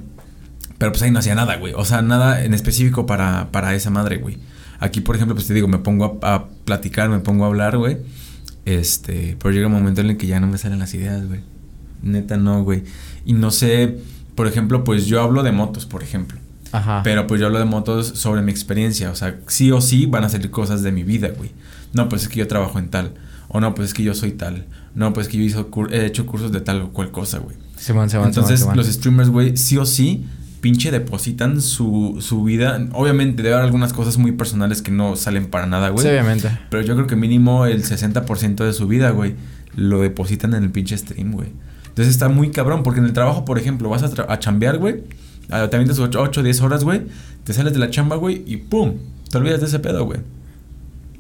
[0.79, 1.75] Pero pues ahí no hacía nada, güey.
[1.75, 4.39] O sea, nada en específico para, para esa madre, güey.
[4.79, 7.77] Aquí, por ejemplo, pues te digo, me pongo a, a platicar, me pongo a hablar,
[7.77, 7.99] güey.
[8.65, 9.37] Este.
[9.41, 11.41] Pero llega un momento en el que ya no me salen las ideas, güey.
[12.03, 12.85] Neta, no, güey.
[13.27, 13.99] Y no sé.
[14.35, 16.39] Por ejemplo, pues yo hablo de motos, por ejemplo.
[16.71, 17.01] Ajá.
[17.03, 19.11] Pero pues yo hablo de motos sobre mi experiencia.
[19.11, 21.51] O sea, sí o sí van a salir cosas de mi vida, güey.
[21.93, 23.13] No, pues es que yo trabajo en tal.
[23.49, 24.67] O no, pues es que yo soy tal.
[24.95, 27.39] No, pues es que yo hizo cur- he hecho cursos de tal o cual cosa,
[27.39, 27.57] güey.
[27.77, 28.87] Simón, Simón, Entonces, Simón, Simón.
[28.87, 30.27] los streamers, güey, sí o sí,
[30.61, 32.79] pinche depositan su, su vida.
[32.93, 36.05] Obviamente, debe haber algunas cosas muy personales que no salen para nada, güey.
[36.05, 36.51] Sí, obviamente.
[36.71, 39.35] Pero yo creo que mínimo el 60% de su vida, güey,
[39.77, 41.49] lo depositan en el pinche stream, güey.
[41.87, 45.05] Entonces está muy cabrón, porque en el trabajo, por ejemplo, vas a, a chambear, güey.
[45.51, 47.03] a- Te avientas 8 o 10 horas, güey.
[47.45, 48.95] Te sales de la chamba, güey, y ¡pum!
[49.31, 50.21] Te olvidas de ese pedo, güey.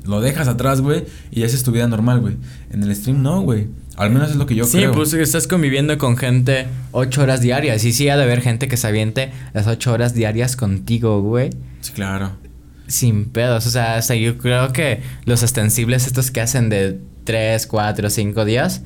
[0.04, 2.36] Lo dejas atrás, güey, y esa es tu vida normal, güey.
[2.70, 3.66] En el stream no, güey.
[3.96, 4.92] Al menos es lo que yo sí, creo.
[4.92, 7.84] pues estás conviviendo con gente ocho horas diarias.
[7.84, 11.50] Y sí ha de haber gente que se aviente las ocho horas diarias contigo, güey.
[11.80, 12.30] Sí, claro.
[12.86, 13.66] Sin pedos.
[13.66, 18.44] O sea, hasta yo creo que los extensibles estos que hacen de tres, cuatro, cinco
[18.44, 18.82] días.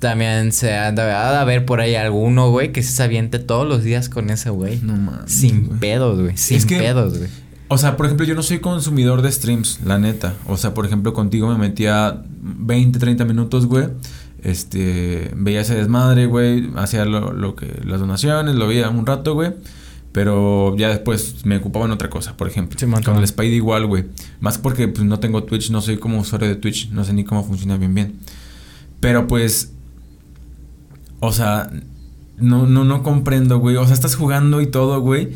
[0.00, 3.66] También se ha de, ha de haber por ahí alguno, güey, que se aviente todos
[3.68, 4.78] los días con ese güey.
[4.80, 5.30] No mames.
[5.30, 6.36] Sin pedos, güey.
[6.36, 7.28] Sin Es pedos, güey.
[7.68, 10.34] O sea, por ejemplo, yo no soy consumidor de streams, la neta.
[10.46, 13.88] O sea, por ejemplo, contigo me metía 20, 30 minutos, güey.
[14.42, 16.70] Este, veía ese desmadre, güey.
[16.76, 19.52] Hacía lo, lo que, las donaciones, lo veía un rato, güey.
[20.12, 22.78] Pero ya después me ocupaba en otra cosa, por ejemplo.
[22.78, 23.22] Sí, man, Con man.
[23.22, 24.06] el Spidey igual, güey.
[24.40, 27.24] Más porque pues no tengo Twitch, no soy como usuario de Twitch, no sé ni
[27.24, 28.18] cómo funciona bien bien.
[29.00, 29.72] Pero pues
[31.20, 31.70] o sea,
[32.38, 33.76] no no no comprendo, güey.
[33.76, 35.28] O sea, estás jugando y todo, güey.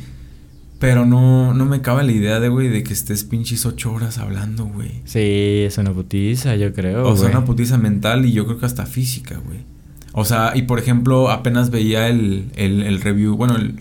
[0.83, 4.19] Pero no, no me cabe la idea de, güey, de que estés pinches ocho horas
[4.19, 4.91] hablando, güey.
[5.05, 7.07] Sí, es una putiza, yo creo.
[7.07, 9.61] O sea, una putiza mental y yo creo que hasta física, güey.
[10.13, 13.77] O sea, y por ejemplo, apenas veía el, el, el review, bueno, el,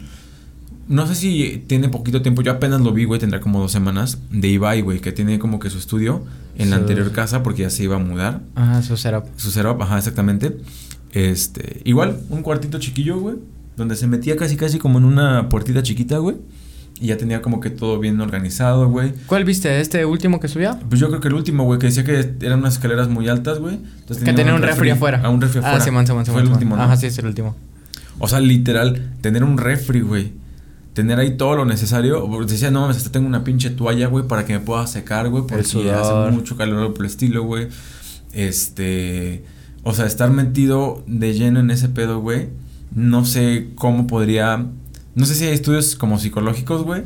[0.89, 4.19] no sé si tiene poquito tiempo, yo apenas lo vi, güey, tendrá como dos semanas,
[4.29, 6.23] de Ibai, güey, que tiene como que su estudio
[6.55, 8.43] en la anterior casa porque ya se iba a mudar.
[8.53, 9.25] Ajá, su setup.
[9.37, 10.55] Su setup, ajá, exactamente.
[11.13, 13.37] Este, igual, un cuartito chiquillo, güey,
[13.75, 16.35] donde se metía casi casi como en una puertita chiquita, güey.
[17.01, 19.11] Y ya tenía como que todo bien organizado, güey.
[19.25, 19.81] ¿Cuál viste?
[19.81, 20.77] ¿Este último que subió?
[20.87, 23.57] Pues yo creo que el último, güey, que decía que eran unas escaleras muy altas,
[23.57, 23.79] güey.
[24.23, 25.19] Que tenía un refri afuera.
[25.23, 25.77] Ah, un refri afuera.
[25.77, 26.83] Ah, Simón, Simón, Fue el último, ¿no?
[26.83, 27.55] Ajá, sí, es el último.
[28.19, 30.33] O sea, literal, tener un refri, güey.
[30.93, 32.23] Tener ahí todo lo necesario.
[32.45, 35.43] Decía, no mames, hasta tengo una pinche toalla, güey, para que me pueda secar, güey.
[35.47, 37.67] Porque hace mucho calor por el estilo, güey.
[38.31, 39.43] Este.
[39.81, 42.49] O sea, estar metido de lleno en ese pedo, güey.
[42.93, 44.67] No sé cómo podría.
[45.15, 47.03] No sé si hay estudios como psicológicos, güey.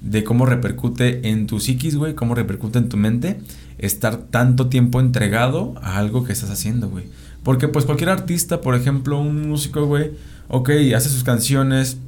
[0.00, 2.14] De cómo repercute en tu psiquis, güey.
[2.14, 3.40] Cómo repercute en tu mente.
[3.78, 7.04] Estar tanto tiempo entregado a algo que estás haciendo, güey.
[7.42, 10.12] Porque, pues, cualquier artista, por ejemplo, un músico, güey.
[10.48, 11.98] Ok, hace sus canciones.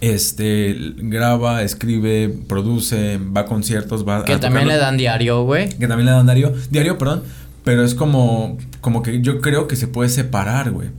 [0.00, 4.74] Este, graba, escribe, produce, va a conciertos, va Que a también tocarlos.
[4.74, 5.68] le dan diario, güey.
[5.70, 7.22] Que también le dan diario, diario, perdón.
[7.64, 10.90] Pero es como, como que yo creo que se puede separar, güey.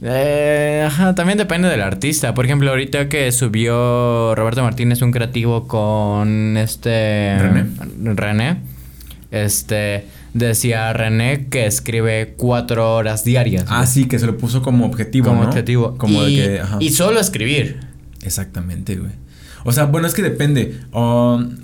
[0.00, 2.34] Eh, ajá, también depende del artista.
[2.34, 7.66] Por ejemplo, ahorita que subió Roberto Martínez un creativo con este René.
[8.14, 8.60] René,
[9.30, 13.64] este decía René que escribe cuatro horas diarias.
[13.68, 15.48] Ah, sí, que se lo puso como objetivo, como ¿no?
[15.48, 15.96] objetivo.
[15.98, 16.76] Como y, de que, ajá.
[16.80, 17.80] y solo escribir.
[18.22, 19.12] Exactamente, güey.
[19.64, 20.78] O sea, bueno, es que depende.
[20.92, 21.58] Um,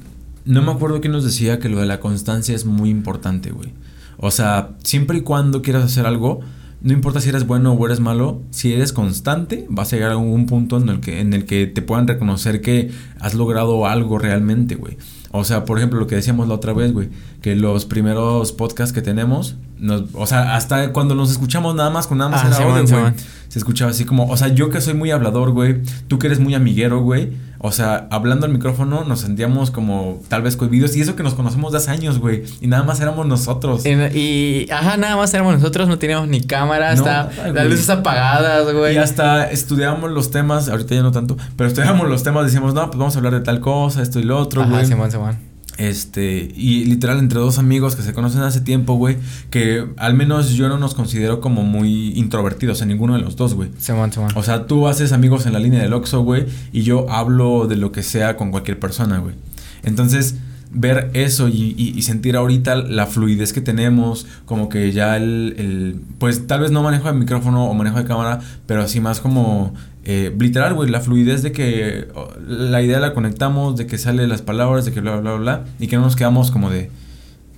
[0.44, 3.73] no me acuerdo quién nos decía que lo de la constancia es muy importante, güey.
[4.16, 6.40] O sea, siempre y cuando quieras hacer algo,
[6.85, 10.16] no importa si eres bueno o eres malo, si eres constante, vas a llegar a
[10.18, 14.18] un punto en el que, en el que te puedan reconocer que has logrado algo
[14.18, 14.99] realmente, güey.
[15.31, 17.09] O sea, por ejemplo, lo que decíamos la otra vez, güey,
[17.40, 22.07] que los primeros podcasts que tenemos, nos, o sea, hasta cuando nos escuchamos nada más
[22.07, 23.12] con nada más Ah, era Simón, audio, güey.
[23.49, 26.38] Se escuchaba así como, o sea, yo que soy muy hablador, güey, tú que eres
[26.38, 27.33] muy amiguero, güey.
[27.66, 31.33] O sea, hablando al micrófono nos sentíamos como tal vez cohibidos y eso que nos
[31.33, 32.42] conocemos de hace años, güey.
[32.61, 33.87] Y nada más éramos nosotros.
[33.87, 37.66] Y, y, ajá, nada más éramos nosotros, no teníamos ni cámara, No, está, ay, las
[37.66, 38.96] luces apagadas, güey.
[38.96, 42.85] Y hasta estudiábamos los temas, ahorita ya no tanto, pero estudiábamos los temas, decíamos, no,
[42.88, 44.85] pues vamos a hablar de tal cosa, esto y lo otro, Ajá, güey.
[44.85, 45.54] Simón, Simón.
[45.77, 49.17] Este, y literal entre dos amigos que se conocen hace tiempo, güey,
[49.51, 53.55] que al menos yo no nos considero como muy introvertidos en ninguno de los dos,
[53.55, 53.71] güey.
[53.79, 54.31] Simón, Simón.
[54.37, 57.77] O sea, tú haces amigos en la línea del Oxxo, güey, y yo hablo de
[57.77, 59.35] lo que sea con cualquier persona, güey.
[59.83, 60.37] Entonces,
[60.77, 65.55] ver eso y, y- y sentir ahorita la fluidez que tenemos, como que ya el,
[65.59, 69.21] el- pues tal vez no manejo de micrófono o manejo de cámara, pero así más
[69.21, 69.73] como,
[70.07, 72.09] eh, literal, güey, la fluidez de que
[72.47, 75.64] la idea la conectamos, de que sale las palabras, de que bla, bla, bla, bla,
[75.79, 76.90] y que no nos quedamos como de,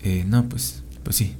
[0.05, 1.35] eh, no, pues, pues sí,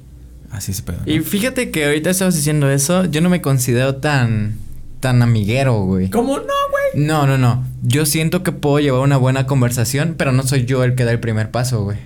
[0.51, 0.97] así se pedo.
[1.05, 1.11] ¿no?
[1.11, 4.57] Y fíjate que ahorita estabas diciendo eso, yo no me considero tan,
[4.99, 6.09] tan amiguero, güey.
[6.09, 7.05] ¿Cómo no, güey?
[7.05, 7.63] No, no, no.
[7.83, 11.11] Yo siento que puedo llevar una buena conversación, pero no soy yo el que da
[11.11, 11.99] el primer paso, güey.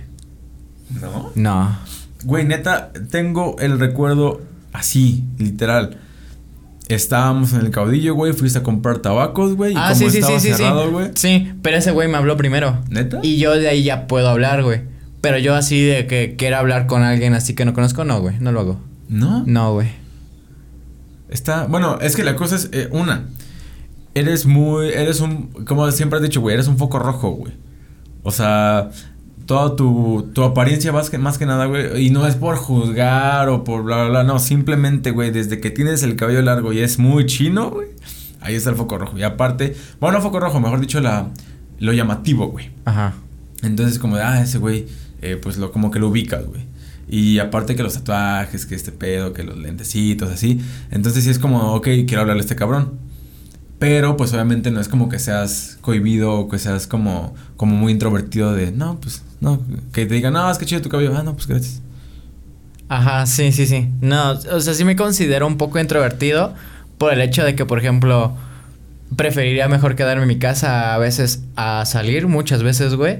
[1.00, 1.32] ¿No?
[1.34, 1.76] No.
[2.22, 5.98] Güey, neta, tengo el recuerdo así, literal.
[6.88, 10.18] Estábamos en el caudillo, güey, fuiste a comprar tabacos, güey, y Ah, como sí, sí,
[10.18, 11.10] estaba sí, sí, cerrado, sí.
[11.14, 12.78] Sí, pero ese güey me habló primero.
[12.90, 13.20] ¿Neta?
[13.22, 14.80] Y yo de ahí ya puedo hablar, güey.
[15.20, 18.36] Pero yo así de que quiera hablar con alguien así que no conozco, no, güey.
[18.40, 18.80] No lo hago.
[19.08, 19.44] ¿No?
[19.46, 19.88] No, güey.
[21.30, 23.24] Está, bueno, es que la cosa es eh, una.
[24.14, 27.52] Eres muy eres un como siempre has dicho, güey, eres un foco rojo, güey.
[28.24, 28.90] O sea,
[29.52, 33.50] toda tu, tu apariencia más que, más que nada, güey, y no es por juzgar
[33.50, 36.78] o por bla, bla, bla, no, simplemente, güey, desde que tienes el cabello largo y
[36.78, 37.88] es muy chino, güey,
[38.40, 39.18] ahí está el foco rojo.
[39.18, 41.28] Y aparte, bueno, no foco rojo, mejor dicho, la,
[41.80, 42.70] lo llamativo, güey.
[42.86, 43.12] Ajá.
[43.62, 44.86] Entonces, como de, ah, ese güey,
[45.20, 46.62] eh, pues lo, como que lo ubicas, güey.
[47.06, 50.62] Y aparte que los tatuajes, que este pedo, que los lentecitos, así.
[50.90, 52.92] Entonces sí es como, ok, quiero hablarle a este cabrón.
[53.78, 57.92] Pero pues obviamente no es como que seas cohibido o que seas como, como muy
[57.92, 59.60] introvertido de, no, pues, no,
[59.92, 61.82] que te digan, no, es que chido tu cabello, ah, no, pues gracias.
[62.88, 63.88] Ajá, sí, sí, sí.
[64.00, 66.54] No, o sea, sí me considero un poco introvertido
[66.96, 68.32] por el hecho de que, por ejemplo,
[69.16, 73.18] preferiría mejor quedarme en mi casa a veces a salir, muchas veces, güey.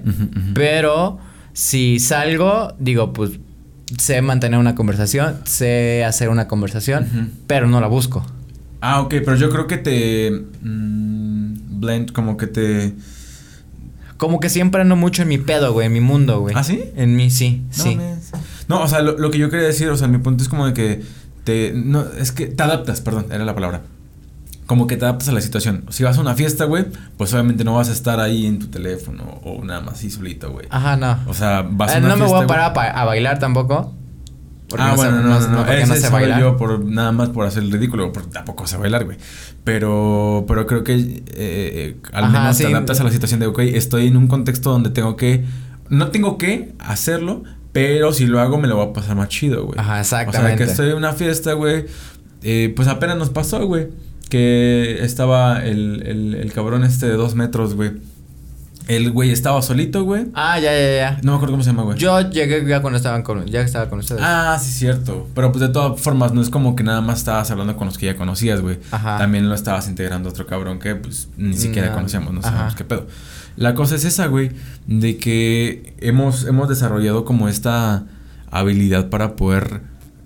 [0.55, 1.19] Pero
[1.55, 3.33] si salgo, digo, pues
[3.99, 8.25] sé mantener una conversación, sé hacer una conversación, pero no la busco.
[8.81, 10.31] Ah, ok, pero yo creo que te...
[10.31, 12.95] mm, blend, como que te...
[14.23, 16.55] Como que siempre ando mucho en mi pedo, güey, en mi mundo, güey.
[16.57, 16.85] ¿Ah, sí?
[16.95, 17.99] En mí, sí, No, sí.
[18.69, 20.65] No, o sea, lo, lo que yo quería decir, o sea, mi punto es como
[20.65, 21.03] de que
[21.43, 21.73] te.
[21.75, 23.83] No, es que te adaptas, perdón, era la palabra.
[24.67, 25.85] como que te adaptas a la situación.
[25.91, 26.87] Si vas a una fiesta, güey,
[27.19, 30.53] pues obviamente no vas a estar ahí en tu teléfono o nada más así solito,
[30.53, 30.67] güey.
[30.71, 31.19] Ajá, no.
[31.27, 33.39] O sea, vas a Eh, una no me voy a parar a, pa- a bailar
[33.41, 33.93] tampoco.
[34.73, 36.41] Porque ah, sé- bueno, no, no, no, porque ese no sé bailar.
[36.41, 39.17] yo por nada más por hacer el ridículo, porque tampoco sé bailar, güey.
[39.63, 42.65] Pero, pero creo que eh, eh, al Ajá, menos sí.
[42.65, 45.45] te adaptas a la situación de, ok, estoy en un contexto donde tengo que,
[45.89, 49.67] no tengo que hacerlo, pero si lo hago me lo voy a pasar más chido,
[49.67, 49.79] güey.
[49.79, 50.65] Ajá, O sea, exactamente.
[50.65, 51.87] que estoy en una fiesta, güey.
[52.43, 53.89] eh, pues apenas nos pasó, güey.
[54.29, 57.93] Que estaba el, el, el cabrón este de dos metros, güey.
[58.89, 60.27] El güey estaba solito, güey.
[60.35, 61.21] Ah, ya, ya, ya.
[61.23, 61.99] No me acuerdo cómo se llama, güey.
[61.99, 64.21] Yo llegué ya cuando estaban con, ya estaba con ustedes.
[64.25, 65.29] Ah, sí, cierto.
[65.35, 67.97] Pero pues de todas formas, no es como que nada más estabas hablando con los
[67.97, 68.79] que ya conocías, güey.
[68.91, 69.19] Ajá.
[69.19, 72.51] También lo estabas integrando a otro cabrón que pues ni siquiera No, conocíamos, no ajá.
[72.51, 73.07] sabemos qué pedo.
[73.57, 74.51] La cosa es esa, güey,
[74.87, 78.05] de que hemos, hemos desarrollado como esta
[78.51, 79.83] habilidad para poder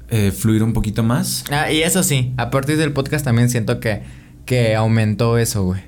[0.09, 1.45] eh, fluir un poquito más.
[1.51, 4.03] Ah, y eso sí, a partir del podcast también siento que,
[4.47, 5.83] que aumentó eso, güey.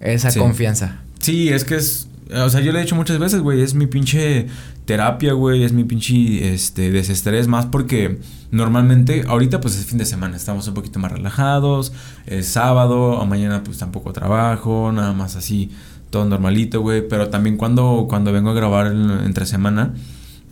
[0.00, 0.38] Esa Sí.
[0.38, 1.00] confianza.
[1.28, 2.08] Sí, es que es.
[2.34, 3.60] O sea, yo lo he dicho muchas veces, güey.
[3.60, 4.46] Es mi pinche
[4.86, 5.62] terapia, güey.
[5.62, 7.48] Es mi pinche este, desestrés.
[7.48, 8.18] Más porque
[8.50, 10.36] normalmente, ahorita pues es fin de semana.
[10.36, 11.92] Estamos un poquito más relajados.
[12.24, 13.18] Es sábado.
[13.18, 14.90] O mañana pues tampoco trabajo.
[14.90, 15.70] Nada más así.
[16.08, 17.06] Todo normalito, güey.
[17.06, 19.92] Pero también cuando, cuando vengo a grabar en- entre semana.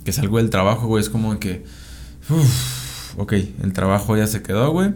[0.04, 1.02] Que salgo del trabajo, güey.
[1.02, 1.64] Es como que.
[2.28, 4.90] Uf, ok, el trabajo ya se quedó, güey.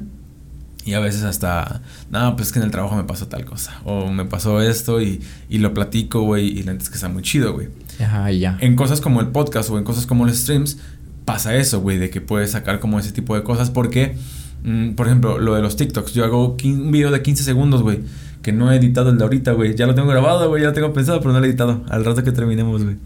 [0.84, 3.80] Y a veces hasta, no, pues es que en el trabajo me pasó tal cosa.
[3.84, 6.48] O me pasó esto y, y lo platico, güey.
[6.48, 7.68] Y la neta es que está muy chido, güey.
[8.00, 8.56] Ajá, ya.
[8.60, 10.78] En cosas como el podcast o en cosas como los streams,
[11.26, 11.98] pasa eso, güey.
[11.98, 13.70] De que puedes sacar como ese tipo de cosas.
[13.70, 14.16] Porque,
[14.64, 16.14] mm, por ejemplo, lo de los TikToks.
[16.14, 18.00] Yo hago un video de 15 segundos, güey.
[18.42, 19.74] Que no he editado el de ahorita, güey.
[19.74, 20.62] Ya lo tengo grabado, güey.
[20.62, 21.84] Ya lo tengo pensado, pero no lo he editado.
[21.90, 22.96] Al rato que terminemos, güey.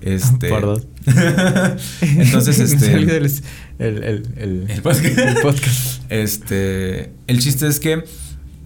[0.00, 0.48] Este.
[0.48, 0.86] Por dos.
[2.02, 2.92] Entonces, este.
[2.94, 3.30] el, el,
[4.36, 5.18] el, el- podcast.
[5.18, 6.02] el podcast.
[6.10, 8.04] Este, el chiste es que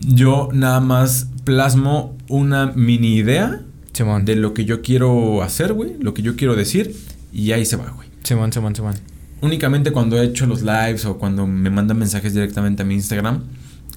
[0.01, 3.63] yo nada más plasmo una mini idea
[3.93, 4.25] Simón.
[4.25, 6.95] de lo que yo quiero hacer, güey, lo que yo quiero decir
[7.33, 8.09] y ahí se va, güey.
[8.23, 8.95] Simón, Simón, Simón.
[9.41, 13.45] Únicamente cuando he hecho los lives o cuando me mandan mensajes directamente a mi Instagram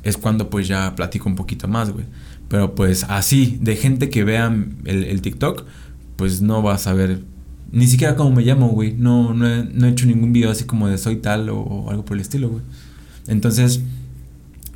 [0.04, 2.06] es cuando pues ya platico un poquito más, güey.
[2.48, 4.54] Pero pues así, de gente que vea
[4.86, 5.65] el, el TikTok,
[6.15, 7.21] pues no vas a ver
[7.71, 8.93] ni siquiera cómo me llamo, güey.
[8.93, 11.89] No, no, he, no he hecho ningún video así como de soy tal o, o
[11.89, 12.63] algo por el estilo, güey.
[13.28, 13.82] Entonces,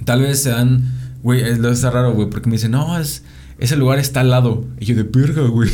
[0.05, 3.23] tal vez se dan, güey, lo está raro, güey, porque me dicen, no, es,
[3.57, 4.65] ese lugar está al lado.
[4.79, 5.69] Y yo de verga, güey.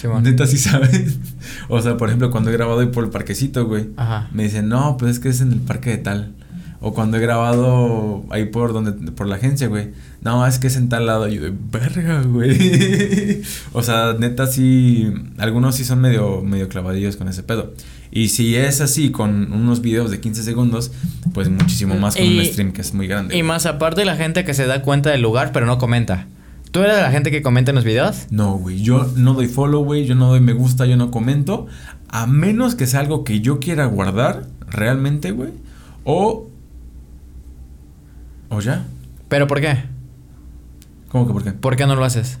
[0.00, 0.22] Simón.
[0.24, 1.18] Neta, sí sabes.
[1.68, 3.90] O sea, por ejemplo, cuando he grabado ahí por el parquecito, güey.
[3.96, 4.28] Ajá.
[4.32, 6.34] Me dicen, no, pues es que es en el parque de tal.
[6.86, 9.92] O cuando he grabado ahí por donde, por la agencia, güey.
[10.20, 11.28] No, es que es en tal lado.
[11.28, 13.40] Y yo de verga, güey.
[13.72, 15.10] o sea, neta sí.
[15.38, 17.72] Algunos sí son medio, medio clavadillos con ese pedo.
[18.10, 20.92] Y si es así, con unos videos de 15 segundos,
[21.32, 23.34] pues muchísimo más con un stream que es muy grande.
[23.34, 23.48] Y güey.
[23.48, 26.26] más aparte la gente que se da cuenta del lugar pero no comenta.
[26.70, 28.26] ¿Tú eres de la gente que comenta en los videos?
[28.28, 28.82] No, güey.
[28.82, 30.04] Yo no doy follow, güey.
[30.04, 31.66] Yo no doy me gusta, yo no comento.
[32.10, 35.50] A menos que sea algo que yo quiera guardar realmente, güey.
[36.04, 36.50] O.
[38.54, 38.86] O ya.
[39.28, 39.84] ¿Pero por qué?
[41.08, 41.52] ¿Cómo que por qué?
[41.52, 42.38] ¿Por qué no lo haces?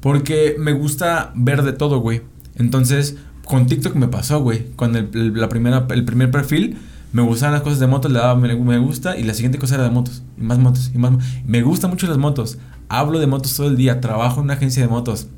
[0.00, 2.22] Porque me gusta ver de todo, güey.
[2.56, 4.70] Entonces, con TikTok me pasó, güey.
[4.76, 6.76] Con el, el- la primera, el primer perfil,
[7.12, 9.16] me gustaban las cosas de motos, le daba me, me gusta.
[9.16, 10.22] Y la siguiente cosa era de motos.
[10.38, 10.90] Y más motos.
[10.94, 11.12] Y más
[11.46, 12.58] Me gustan mucho las motos.
[12.88, 14.00] Hablo de motos todo el día.
[14.00, 15.28] Trabajo en una agencia de motos.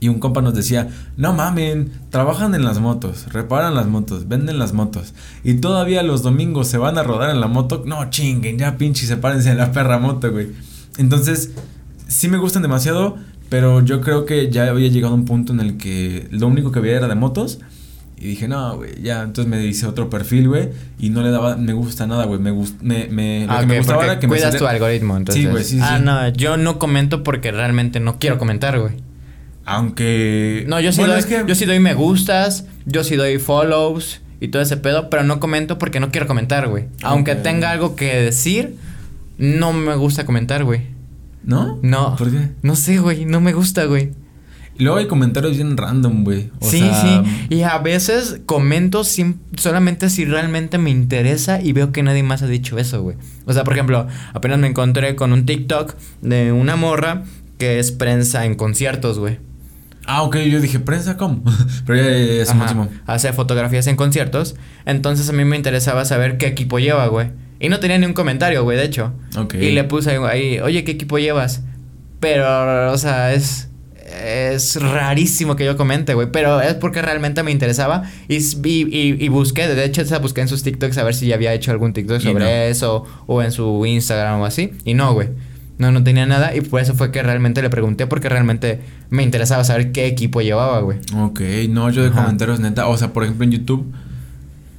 [0.00, 4.58] Y un compa nos decía, no mamen, trabajan en las motos, reparan las motos, venden
[4.58, 5.12] las motos.
[5.42, 7.82] Y todavía los domingos se van a rodar en la moto.
[7.84, 10.48] No chinguen, ya pinche, sepárense de la perra moto, güey.
[10.98, 11.50] Entonces,
[12.06, 13.16] sí me gustan demasiado,
[13.48, 16.70] pero yo creo que ya había llegado a un punto en el que lo único
[16.70, 17.58] que había era de motos.
[18.20, 19.22] Y dije, no, güey, ya.
[19.22, 20.70] Entonces me hice otro perfil, güey.
[20.98, 22.40] Y no le daba me gusta nada, güey.
[22.40, 25.16] Me, gust- me, me, lo Ah, que me gustaba era que me cuidas tu algoritmo,
[25.16, 25.42] entonces.
[25.44, 26.04] Sí, güey, sí, Ah, sí.
[26.04, 28.94] no, yo no comento porque realmente no quiero comentar, güey.
[29.70, 30.64] Aunque.
[30.66, 33.38] No, yo sí, Bueno, doy, es que- yo sí doy me gustas, yo sí doy
[33.38, 36.86] follows y todo ese pedo, pero no comento porque no quiero comentar, güey.
[37.02, 38.76] Aunque tenga algo que decir,
[39.36, 40.82] no me gusta comentar, güey.
[41.44, 41.78] ¿No?
[41.82, 42.16] No.
[42.16, 42.48] ¿Por qué?
[42.62, 44.12] No sé, güey, no me gusta, güey.
[44.78, 46.50] Luego hay comentarios bien random, güey.
[46.62, 47.46] Sí, sea, sí.
[47.50, 52.42] Y a veces comento sin- solamente si realmente me interesa y veo que nadie más
[52.42, 53.16] ha dicho eso, güey.
[53.44, 57.24] O sea, por ejemplo, apenas me encontré con un TikTok de una morra
[57.58, 59.38] que es prensa en conciertos, güey.
[60.10, 61.42] Ah, ok, yo dije, ¿prensa cómo?
[61.86, 62.88] Pero ya, ya, Ajá, Simón.
[63.06, 64.56] Hace fotografías en conciertos.
[64.86, 67.28] Entonces a mí me interesaba saber qué equipo lleva, güey.
[67.60, 69.12] Y no tenía ni un comentario, güey, de hecho.
[69.36, 69.54] Ok.
[69.54, 71.62] Y le puse ahí, oye, ¿qué equipo llevas?
[72.20, 73.66] Pero, o sea, es.
[74.24, 76.28] Es rarísimo que yo comente, güey.
[76.32, 78.04] Pero es porque realmente me interesaba.
[78.26, 81.14] Y, s- y, y- y busqué, de hecho, esa busqué en sus TikToks a ver
[81.14, 82.48] si ya había hecho algún TikTok sobre no.
[82.50, 83.04] eso.
[83.26, 84.72] O en su Instagram o así.
[84.86, 85.28] Y no, güey.
[85.78, 89.22] No, no tenía nada y por eso fue que realmente le pregunté porque realmente me
[89.22, 90.98] interesaba saber qué equipo llevaba, güey.
[91.16, 92.22] Ok, no, yo de Ajá.
[92.24, 93.92] comentarios neta, o sea, por ejemplo en YouTube,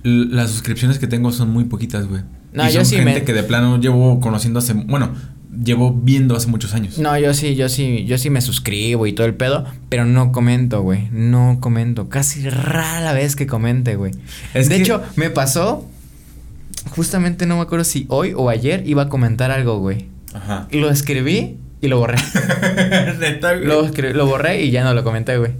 [0.03, 2.23] las suscripciones que tengo son muy poquitas, güey.
[2.53, 5.11] No, y yo son sí gente me- que de plano llevo conociendo hace, bueno,
[5.63, 6.97] llevo viendo hace muchos años.
[6.99, 10.31] No, yo sí, yo sí, yo sí me suscribo y todo el pedo, pero no
[10.31, 11.07] comento, güey.
[11.11, 12.09] No comento.
[12.09, 14.11] Casi rara la vez que comente, güey.
[14.53, 15.85] Es de que- hecho, me pasó.
[16.91, 20.07] Justamente no me acuerdo si hoy o ayer iba a comentar algo, güey.
[20.33, 20.67] Ajá.
[20.71, 22.17] Lo escribí y lo borré.
[23.19, 23.65] neta, güey.
[23.67, 25.51] lo, escri- lo borré y ya no lo comenté, güey.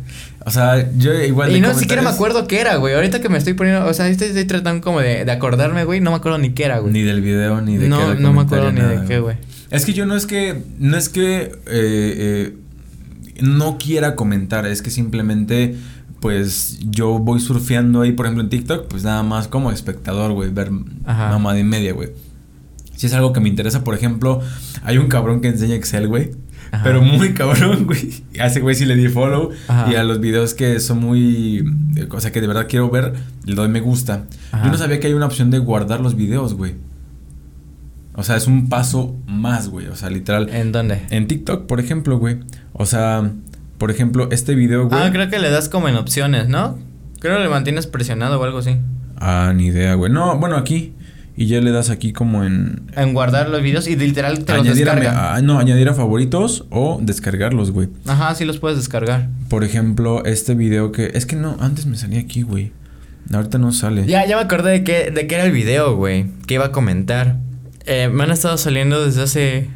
[0.46, 2.94] O sea, yo igual Y no siquiera me comentarios- acuerdo qué era, güey.
[2.96, 6.00] Ahorita que me estoy poniendo, o sea, estoy, estoy tratando como de, de acordarme, güey.
[6.00, 6.94] No me acuerdo ni qué era, güey.
[6.94, 9.38] Ni del video, ni de no, qué era no me acuerdo ni de qué, güey.
[9.70, 12.54] Es que yo no es que, no es que eh, eh,
[13.42, 15.76] no quiera comentar, es que simplemente,
[16.22, 20.50] pues yo voy surfeando ahí, por ejemplo, en TikTok, pues nada más como espectador, güey,
[20.50, 20.72] ver
[21.06, 21.30] Ajá.
[21.30, 22.10] mamada y media, güey.
[23.00, 24.42] Si es algo que me interesa, por ejemplo,
[24.84, 26.32] hay un cabrón que enseña Excel, güey.
[26.70, 26.84] Ajá.
[26.84, 28.26] Pero muy cabrón, güey.
[28.42, 29.52] A ese güey sí le di follow.
[29.70, 29.90] Ajá.
[29.90, 31.64] Y a los videos que son muy.
[32.12, 33.14] O sea, que de verdad quiero ver,
[33.46, 34.26] le doy me gusta.
[34.52, 34.66] Ajá.
[34.66, 36.76] Yo no sabía que hay una opción de guardar los videos, güey.
[38.16, 39.88] O sea, es un paso más, güey.
[39.88, 40.50] O sea, literal.
[40.50, 41.04] ¿En dónde?
[41.10, 42.40] En TikTok, por ejemplo, güey.
[42.74, 43.32] O sea,
[43.78, 45.02] por ejemplo, este video, güey.
[45.02, 46.78] Ah, creo que le das como en opciones, ¿no?
[47.22, 48.76] Creo que le mantienes presionado o algo así.
[49.16, 50.12] Ah, ni idea, güey.
[50.12, 50.96] No, bueno, aquí.
[51.42, 52.92] Y ya le das aquí como en.
[52.98, 55.36] En guardar los videos y literal te los Añadir descarga.
[55.36, 57.88] ah, no, añadir a favoritos o descargarlos, güey.
[58.08, 59.30] Ajá, sí los puedes descargar.
[59.48, 61.12] Por ejemplo, este video que.
[61.14, 62.74] Es que no, antes me salía aquí, güey.
[63.32, 64.06] Ahorita no sale.
[64.06, 66.26] Ya, ya me acordé de qué, de qué era el video, güey.
[66.46, 67.38] Que iba a comentar.
[67.86, 69.70] Eh, me han estado saliendo desde hace.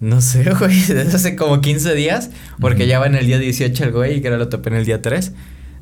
[0.00, 0.74] No sé, güey.
[0.80, 2.30] Desde hace como 15 días.
[2.60, 4.16] Porque ya va en el día 18 el güey.
[4.16, 5.32] Y que ahora lo topé en el día 3.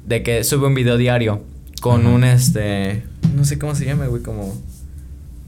[0.04, 1.44] De que sube un video diario.
[1.80, 3.04] Con un este.
[3.36, 4.20] No sé cómo se llama, güey.
[4.24, 4.52] Como.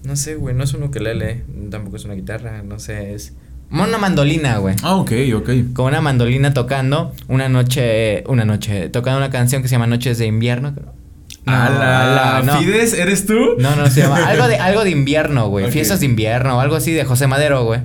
[0.08, 0.54] No sé, güey.
[0.54, 1.44] No es un ukelele.
[1.70, 2.62] Tampoco es una guitarra.
[2.62, 3.12] No sé.
[3.14, 3.34] Es.
[3.70, 4.74] Una mandolina, güey.
[4.82, 5.50] Ah, ok, ok.
[5.74, 10.16] Con una mandolina tocando una noche, una noche, tocando una canción que se llama Noches
[10.16, 10.72] de Invierno.
[10.72, 10.94] creo.
[11.44, 12.38] No, ¡Ala!
[12.38, 12.58] ala, no.
[12.58, 12.94] ¿Fides?
[12.94, 13.34] ¿Eres tú?
[13.58, 15.70] No, no, se llama algo de, algo de invierno, güey.
[15.70, 17.80] Fiestas de invierno, o algo así de José Madero, güey.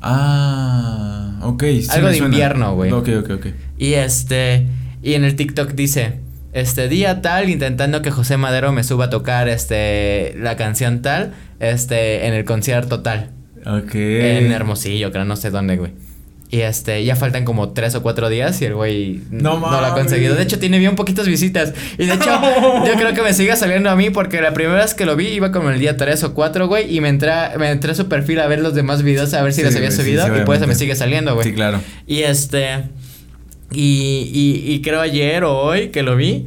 [0.00, 1.62] Ah, ok.
[1.62, 2.92] sí Algo de invierno, güey.
[2.92, 3.46] Ok, ok, ok.
[3.76, 4.68] Y este,
[5.02, 6.20] y en el TikTok dice,
[6.52, 11.34] este día tal, intentando que José Madero me suba a tocar, este, la canción tal,
[11.60, 13.30] este, en el concierto tal.
[13.66, 13.94] Ok.
[13.94, 15.92] En Hermosillo, creo, no sé dónde, güey.
[16.50, 19.86] Y este, ya faltan como tres o cuatro días y el güey No no, lo
[19.86, 20.34] ha conseguido.
[20.34, 21.74] De hecho, tiene bien poquitas visitas.
[21.98, 22.30] Y de hecho,
[22.86, 25.26] yo creo que me sigue saliendo a mí porque la primera vez que lo vi
[25.26, 26.96] iba como el día tres o cuatro, güey.
[26.96, 29.52] Y me entré, me entré a su perfil a ver los demás videos, a ver
[29.52, 30.24] si Sí, los había güey, subido.
[30.24, 31.46] sí, y por eso me sigue saliendo, güey.
[31.48, 31.82] Sí, claro.
[32.06, 32.84] Y este.
[33.72, 36.46] Y, y, y creo ayer o hoy que lo vi,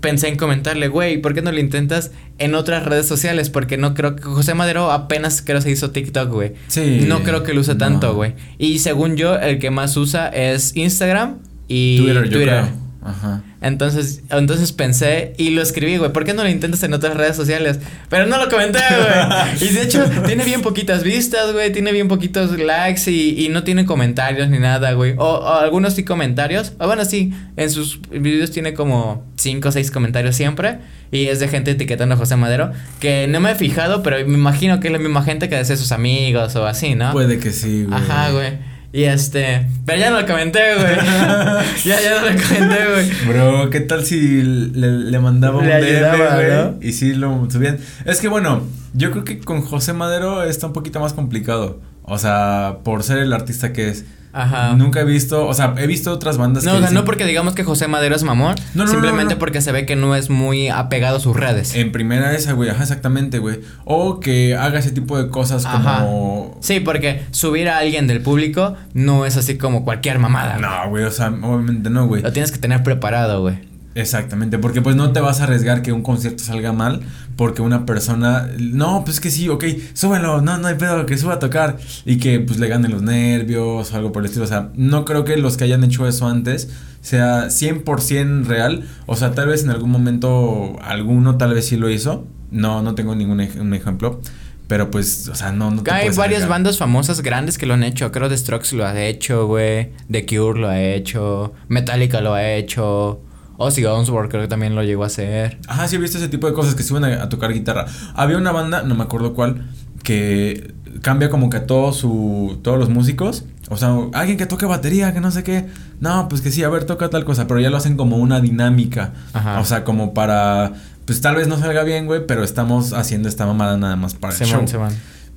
[0.00, 3.50] pensé en comentarle, güey, ¿por qué no lo intentas en otras redes sociales?
[3.50, 6.52] Porque no creo que José Madero apenas creo se hizo TikTok, güey.
[6.68, 7.04] Sí.
[7.06, 7.78] No creo que lo use No.
[7.78, 8.34] tanto, güey.
[8.58, 12.68] Y según yo, el que más usa es Instagram y Twitter, yo creo.
[13.04, 13.42] Ajá.
[13.60, 17.36] Entonces, entonces pensé y lo escribí, güey, ¿por qué no lo intentas en otras redes
[17.36, 17.80] sociales?
[18.08, 19.42] Pero no lo comenté, güey.
[19.70, 23.64] Y de hecho, tiene bien poquitas vistas, güey, tiene bien poquitos likes y, y no
[23.64, 25.14] tiene comentarios ni nada, güey.
[25.16, 26.72] O, o algunos sí comentarios.
[26.78, 30.78] O bueno, sí, en sus videos tiene como 5 o 6 comentarios siempre.
[31.10, 32.72] Y es de gente etiquetando a José Madero.
[32.98, 35.76] Que no me he fijado, pero me imagino que es la misma gente que desea
[35.76, 37.12] sus amigos o así, ¿no?
[37.12, 38.00] Puede que sí, güey.
[38.00, 38.71] Ajá, güey.
[38.92, 39.66] Y este.
[39.86, 40.96] Pero ya no lo comenté, güey.
[41.84, 43.10] ya, ya no lo comenté, güey.
[43.26, 46.50] Bro, ¿qué tal si le, le mandaba un Le DM, ayudaba, güey?
[46.50, 46.74] ¿no?
[46.82, 47.78] Y sí lo subían.
[48.04, 51.80] Es que bueno, yo creo que con José Madero está un poquito más complicado.
[52.02, 54.04] O sea, por ser el artista que es.
[54.32, 54.74] Ajá.
[54.74, 57.04] Nunca he visto, o sea, he visto otras bandas No, que o sea, dicen- no
[57.04, 59.84] porque digamos que José Madero es mamón, No, no, no, simplemente no, porque se ve
[59.84, 61.74] que no es muy apegado a sus redes.
[61.74, 63.60] En primera esa, güey, ajá, exactamente, güey.
[63.84, 66.00] O que haga ese tipo de cosas Ajá.
[66.00, 66.56] como.
[66.60, 70.56] Sí, porque subir a alguien del público no es así como cualquier mamada.
[70.58, 72.22] No, güey, o sea, obviamente no, güey.
[72.22, 73.71] Lo tienes que tener preparado, güey.
[73.94, 77.02] Exactamente, porque pues no te vas a arriesgar que un concierto salga mal
[77.36, 81.34] porque una persona, no, pues que sí, ok, súbelo, no, no hay pedo, que suba
[81.34, 81.76] a tocar
[82.06, 85.04] y que pues le ganen los nervios o algo por el estilo, o sea, no
[85.04, 86.70] creo que los que hayan hecho eso antes
[87.02, 91.90] sea 100% real, o sea, tal vez en algún momento alguno tal vez sí lo
[91.90, 94.20] hizo, no, no tengo ningún ej- un ejemplo,
[94.68, 96.48] pero pues, o sea, no, no te Hay varias arriesgar.
[96.48, 98.10] bandas famosas grandes que lo han hecho.
[98.10, 99.90] Creo The Strokes lo ha hecho, güey.
[100.10, 101.52] The Cure lo ha hecho.
[101.68, 103.20] Metallica lo ha hecho.
[103.62, 105.58] Ozzy Osbourne creo que también lo llegó a hacer.
[105.66, 107.86] Ajá, sí he visto ese tipo de cosas que suben a, a tocar guitarra.
[108.14, 109.66] Había una banda, no me acuerdo cuál,
[110.02, 113.44] que cambia como que a todos su, todos los músicos.
[113.68, 115.66] O sea, alguien que toque batería, que no sé qué.
[116.00, 117.46] No, pues que sí, a ver, toca tal cosa.
[117.46, 119.12] Pero ya lo hacen como una dinámica.
[119.32, 119.60] Ajá.
[119.60, 120.72] O sea, como para.
[121.06, 124.34] Pues tal vez no salga bien, güey, pero estamos haciendo esta mamada nada más para
[124.34, 124.68] el Simón, show.
[124.68, 124.92] Simón.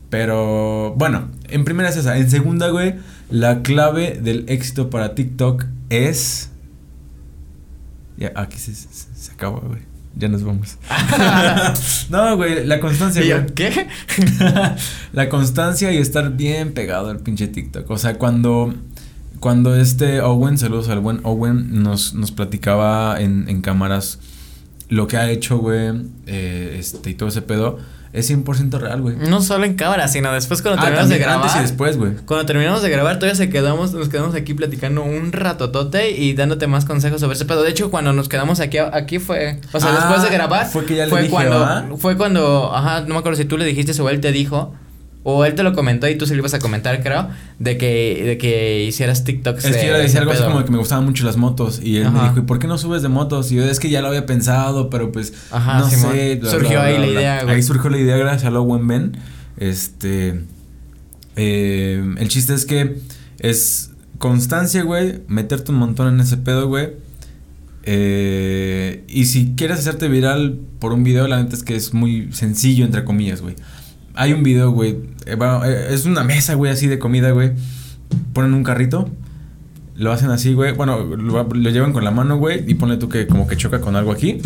[0.09, 2.17] Pero bueno, en primera es esa.
[2.17, 2.95] En segunda, güey,
[3.29, 6.51] la clave del éxito para TikTok es...
[8.17, 9.81] Ya, aquí se, se, se acaba, güey.
[10.17, 10.77] Ya nos vamos.
[12.09, 13.45] no, güey, la constancia, ¿Y güey.
[13.53, 13.87] ¿Qué?
[15.13, 17.89] la constancia y estar bien pegado al pinche TikTok.
[17.89, 18.73] O sea, cuando,
[19.41, 24.19] cuando este Owen, saludos al buen Owen, nos, nos platicaba en, en cámaras
[24.87, 25.91] lo que ha hecho, güey,
[26.27, 27.79] eh, este, y todo ese pedo,
[28.15, 29.15] es 100% real, güey.
[29.17, 31.41] No solo en cámara, sino después cuando Ah, terminamos de grabar.
[31.45, 32.13] antes y después, güey.
[32.25, 36.67] Cuando terminamos de grabar, todavía se quedamos, nos quedamos aquí platicando un ratotote y dándote
[36.67, 37.63] más consejos sobre ese pedo.
[37.63, 40.85] De hecho, cuando nos quedamos aquí, aquí fue, o sea, Ah, después de grabar, fue
[40.85, 43.65] que ya le fue dije, cuando, fue cuando, ajá, no me acuerdo si tú le
[43.65, 44.73] dijiste o él te dijo,
[45.27, 48.21] o él te lo comentó y tú se lo ibas a comentar, creo, de que,
[48.23, 49.65] de que hicieras TikToks.
[49.65, 51.81] Es que yo le decía algo así como que me gustaban mucho las motos.
[51.83, 53.51] Y él me dijo, ¿y por qué no subes de motos?
[53.51, 56.11] Y yo, es que ya lo había pensado, pero pues Ajá, no Simón.
[56.13, 56.35] sé.
[56.35, 57.55] bla, Surgió bla, ahí la idea, güey.
[57.55, 59.17] Ahí surgió la idea gracias a Owen Ben.
[59.57, 60.41] Este.
[61.35, 62.99] eh, el chiste es que
[63.39, 65.21] es constancia, güey.
[65.27, 66.89] Meterte un montón en ese pedo, güey.
[67.87, 72.29] Eh, y si quieres hacerte viral por un video, la neta es que es muy
[72.31, 73.55] sencillo, entre comillas, güey.
[74.15, 74.91] Hay un video, güey.
[75.25, 77.51] eh, eh, es una mesa, güey, así de comida, güey.
[78.33, 79.09] Ponen un carrito.
[79.95, 80.73] Lo hacen así, güey.
[80.73, 82.63] Bueno, lo, lo llevan con la mano, güey.
[82.69, 84.39] Y ponle tú que como que choca con algo aquí.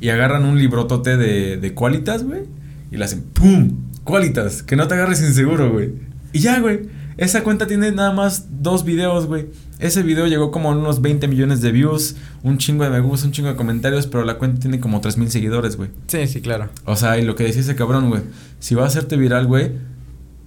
[0.00, 2.42] Y agarran un librotote de, de Qualitas, güey.
[2.90, 3.76] Y le hacen ¡pum!
[4.04, 4.62] Qualitas.
[4.62, 5.92] Que no te agarres inseguro, güey.
[6.32, 6.88] Y ya, güey.
[7.18, 9.46] Esa cuenta tiene nada más dos videos, güey.
[9.78, 12.16] Ese video llegó como a unos 20 millones de views.
[12.42, 14.06] Un chingo de me gusta, un chingo de comentarios.
[14.06, 15.90] Pero la cuenta tiene como 3 mil seguidores, güey.
[16.06, 16.70] Sí, sí, claro.
[16.84, 18.22] O sea, y lo que decía ese cabrón, güey.
[18.58, 19.72] Si va a hacerte viral, güey,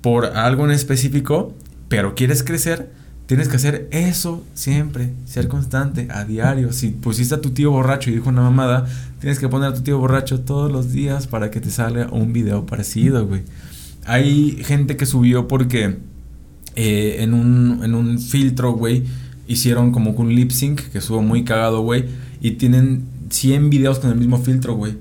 [0.02, 1.54] por algo en específico,
[1.90, 2.92] pero quieres crecer,
[3.28, 5.12] tienes que hacer eso siempre.
[5.26, 6.74] Ser constante, a diario.
[6.74, 8.88] Si pusiste a tu tío borracho y dijo una mamada,
[9.20, 12.34] tienes que poner a tu tío borracho todos los días para que te salga un
[12.34, 13.44] video parecido, güey.
[14.06, 16.00] Hay gente que subió porque
[16.82, 19.04] eh, en, un, en un filtro, güey,
[19.48, 22.06] hicieron como un lip sync que estuvo muy cagado, güey.
[22.40, 24.94] Y tienen 100 videos con el mismo filtro, güey.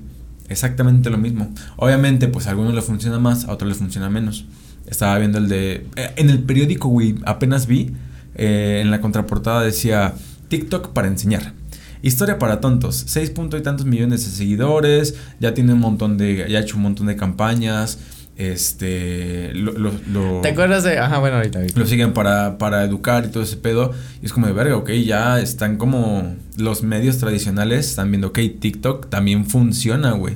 [0.49, 1.53] Exactamente lo mismo.
[1.77, 4.43] Obviamente, pues a algunos le funciona más, a otros le funciona menos.
[4.87, 5.85] Estaba viendo el de...
[5.95, 7.91] eh, en el periódico, güey, apenas vi,
[8.35, 10.15] eh, en la contraportada decía
[10.49, 11.53] TikTok para enseñar.
[12.01, 16.45] Historia para tontos, seis punto y tantos millones de seguidores, ya tiene un montón de,
[16.49, 17.99] ya ha hecho un montón de campañas,
[18.39, 20.97] este, lo, lo, lo- ¿Te acuerdas de.?
[20.97, 21.59] Ajá, bueno, ahorita.
[21.59, 21.79] ahorita.
[21.79, 23.91] lo siguen para, para educar y todo ese pedo.
[24.21, 28.39] Y es como de verga, ok, ya están como los medios tradicionales, están viendo, ok,
[28.59, 30.35] TikTok también funciona, güey.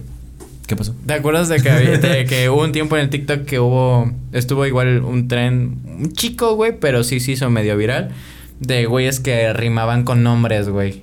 [0.67, 0.95] ¿Qué pasó?
[1.05, 4.11] ¿Te acuerdas de que, de que hubo un tiempo en el TikTok que hubo.
[4.31, 5.77] Estuvo igual un tren.
[5.85, 8.11] Un chico, güey, pero sí se hizo medio viral.
[8.59, 11.02] De güeyes que rimaban con nombres, güey.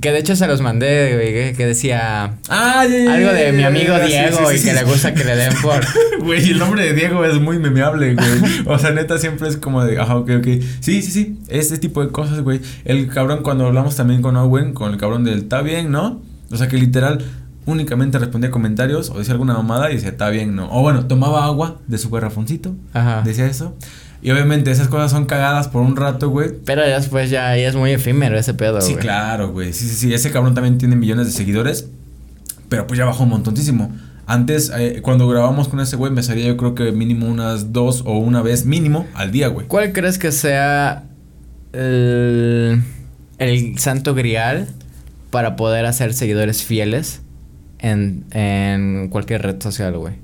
[0.00, 2.36] Que de hecho se los mandé, güey, que- decía.
[2.48, 5.12] Ah, ya, ya, Algo de mi amigo sí, Diego sí, y sí, que le gusta
[5.12, 5.80] que le den por.
[6.22, 8.28] Güey, el nombre de Diego es muy memeable, güey.
[8.66, 10.46] O sea, neta, siempre es como de, ajá, ok, ok.
[10.78, 11.38] Sí, sí, sí.
[11.48, 12.60] Ese tipo de cosas, güey.
[12.84, 16.22] El cabrón, cuando hablamos también con Owen, con el cabrón del está bien, ¿no?
[16.52, 17.24] O sea, que literal
[17.66, 20.68] únicamente respondía comentarios o decía alguna mamada y decía, está bien, ¿no?
[20.72, 22.74] O bueno, tomaba agua de su garrafoncito.
[22.92, 23.22] Ajá.
[23.24, 23.76] Decía eso.
[24.22, 26.50] Y obviamente esas cosas son cagadas por un rato, güey.
[26.64, 28.86] Pero después ya, ya es muy efímero ese pedo, güey.
[28.86, 29.72] Sí, claro, güey.
[29.72, 30.14] Sí, sí, sí.
[30.14, 31.88] Ese cabrón también tiene millones de seguidores.
[32.68, 33.92] Pero pues ya bajó un montoncísimo.
[34.26, 38.02] Antes, eh, cuando grabamos con ese güey, me salía yo creo que mínimo unas dos
[38.06, 39.66] o una vez mínimo al día, güey.
[39.66, 41.04] ¿Cuál crees que sea
[41.72, 42.80] el,
[43.38, 44.68] el santo grial
[45.30, 47.22] para poder hacer seguidores fieles
[47.80, 50.14] en, en cualquier red social, güey?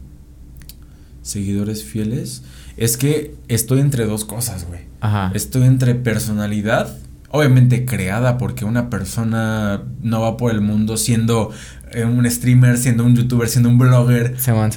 [1.23, 2.45] Seguidores fieles.
[2.79, 4.81] Es que estoy entre dos cosas, güey.
[5.01, 5.33] Ajá.
[5.35, 6.97] Estoy entre personalidad,
[7.31, 11.51] obviamente creada, porque una persona no va por el mundo siendo
[11.93, 14.37] eh, un streamer, siendo un youtuber, siendo un blogger.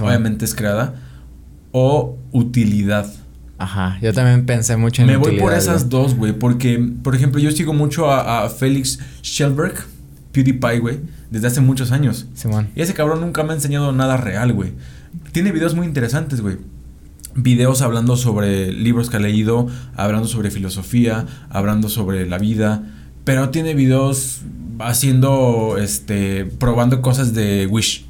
[0.10, 0.96] Obviamente es creada.
[1.72, 3.12] O utilidad.
[3.58, 4.00] Ajá.
[4.02, 5.90] Yo también pensé mucho en Me voy por esas güey.
[5.90, 6.34] dos, güey.
[6.34, 9.76] Porque, por ejemplo, yo sigo mucho a, a Félix Schellberg,
[10.32, 11.00] PewDiePie, güey,
[11.30, 12.26] desde hace muchos años.
[12.34, 12.70] Simón.
[12.76, 14.74] Y ese cabrón nunca me ha enseñado nada real, güey.
[15.32, 16.58] Tiene videos muy interesantes, güey.
[17.36, 22.84] Videos hablando sobre libros que ha leído, hablando sobre filosofía, hablando sobre la vida.
[23.24, 24.42] Pero tiene videos
[24.80, 28.06] haciendo, este, probando cosas de Wish.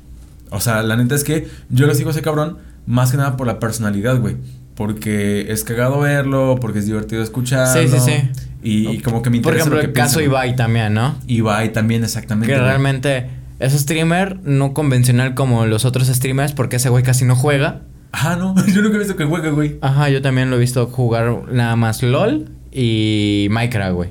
[0.49, 3.37] O sea, la neta es que yo lo sigo a ese cabrón más que nada
[3.37, 4.37] por la personalidad, güey.
[4.75, 7.81] Porque es cagado verlo, porque es divertido escucharlo.
[7.81, 8.41] Sí, sí, sí.
[8.63, 10.21] Y, como que me Por interesa ejemplo, lo que el caso.
[10.21, 11.15] Ibai también, ¿no?
[11.27, 12.47] Ibai también, exactamente.
[12.47, 12.65] Que güey.
[12.65, 13.27] realmente
[13.59, 17.81] es streamer no convencional como los otros streamers porque ese güey casi no juega.
[18.13, 19.77] Ah, no, yo nunca he visto que juegue, güey.
[19.81, 24.09] Ajá, yo también lo he visto jugar nada más LOL y Minecraft, güey.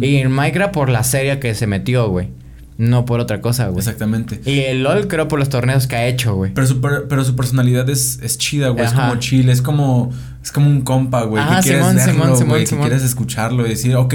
[0.00, 2.30] Y en Minecraft por la serie que se metió, güey.
[2.78, 3.78] No por otra cosa, güey.
[3.78, 4.40] Exactamente.
[4.44, 6.52] Y el LOL creo por los torneos que ha hecho, güey.
[6.54, 8.84] Pero su, per- pero su personalidad es, es chida, güey.
[8.84, 11.42] Es como chill, es como, es como un compa, güey.
[11.46, 12.60] Ah, que quieres verlo, Simón, Simón, güey.
[12.62, 12.86] Que Simón.
[12.88, 14.14] quieres escucharlo y decir, ok,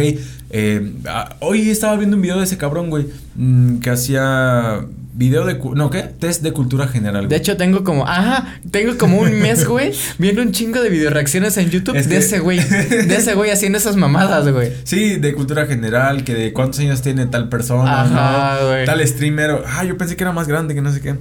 [0.52, 3.06] eh, ah, hoy estaba viendo un video de ese cabrón, güey.
[3.36, 4.80] mm, que hacía
[5.16, 5.59] video de...
[5.76, 6.01] No, ¿qué?
[6.03, 7.28] Test de cultura general.
[7.30, 11.55] De hecho, tengo como, ajá, tengo como un mes, güey, viendo un chingo de videoreacciones
[11.57, 14.72] en YouTube Es de que- ese güey, de ese güey haciendo esas mamadas, güey.
[14.84, 18.68] Sí, de cultura general, que de cuántos años tiene tal persona, Ajá, ¿no?
[18.70, 18.86] güey.
[18.86, 19.64] Tal streamer.
[19.68, 21.16] Ah, yo pensé que era más grande, que no sé qué.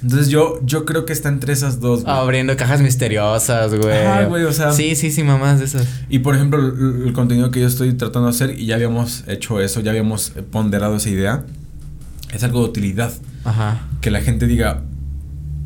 [0.00, 2.14] Entonces yo, yo creo que está entre esas dos, güey.
[2.16, 3.96] Abriendo cajas misteriosas, güey.
[4.06, 5.88] Ajá, güey, o sea- Sí, sí, sí, mamás de esas.
[6.08, 9.24] Y por ejemplo, el, el contenido que yo estoy tratando de hacer, y ya habíamos
[9.26, 11.44] hecho eso, ya habíamos ponderado esa idea,
[12.32, 13.12] es algo de utilidad.
[13.44, 13.82] Ajá.
[14.00, 14.82] Que la gente diga.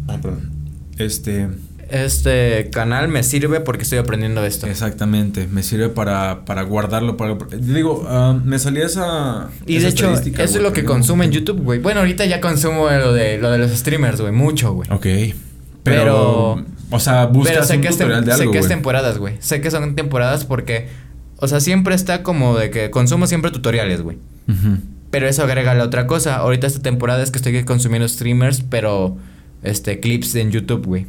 [0.09, 0.51] Ay, perdón.
[0.99, 1.49] Este.
[1.91, 4.67] Este canal me sirve porque estoy aprendiendo esto.
[4.67, 5.47] Exactamente.
[5.47, 7.19] Me sirve para, para guardarlo.
[7.19, 9.51] Para, digo, ah, me salía esa.
[9.67, 11.33] Y esa de hecho, eso es lo que consumo en.
[11.33, 11.81] YouTube, güey.
[11.81, 14.33] Bueno, ahorita ya consumo lo de, lo de los streamers, güey.
[14.33, 14.89] Mucho, güey.
[14.91, 15.35] Ok.
[15.83, 16.57] Pero.
[16.63, 18.69] Pero- o sea, buscas Pero sé un que, es, tutorial de sé algo, que es
[18.69, 19.37] temporadas, güey.
[19.41, 20.89] Sé que son temporadas porque,
[21.39, 24.19] o sea, siempre está como de que consumo siempre tutoriales, güey.
[24.47, 24.77] Ujú.
[25.13, 26.37] Pero eso agrega la otra cosa.
[26.37, 29.17] Ahorita esta temporada es que estoy consumiendo streamers, pero
[29.63, 31.07] este clips en YouTube, güey.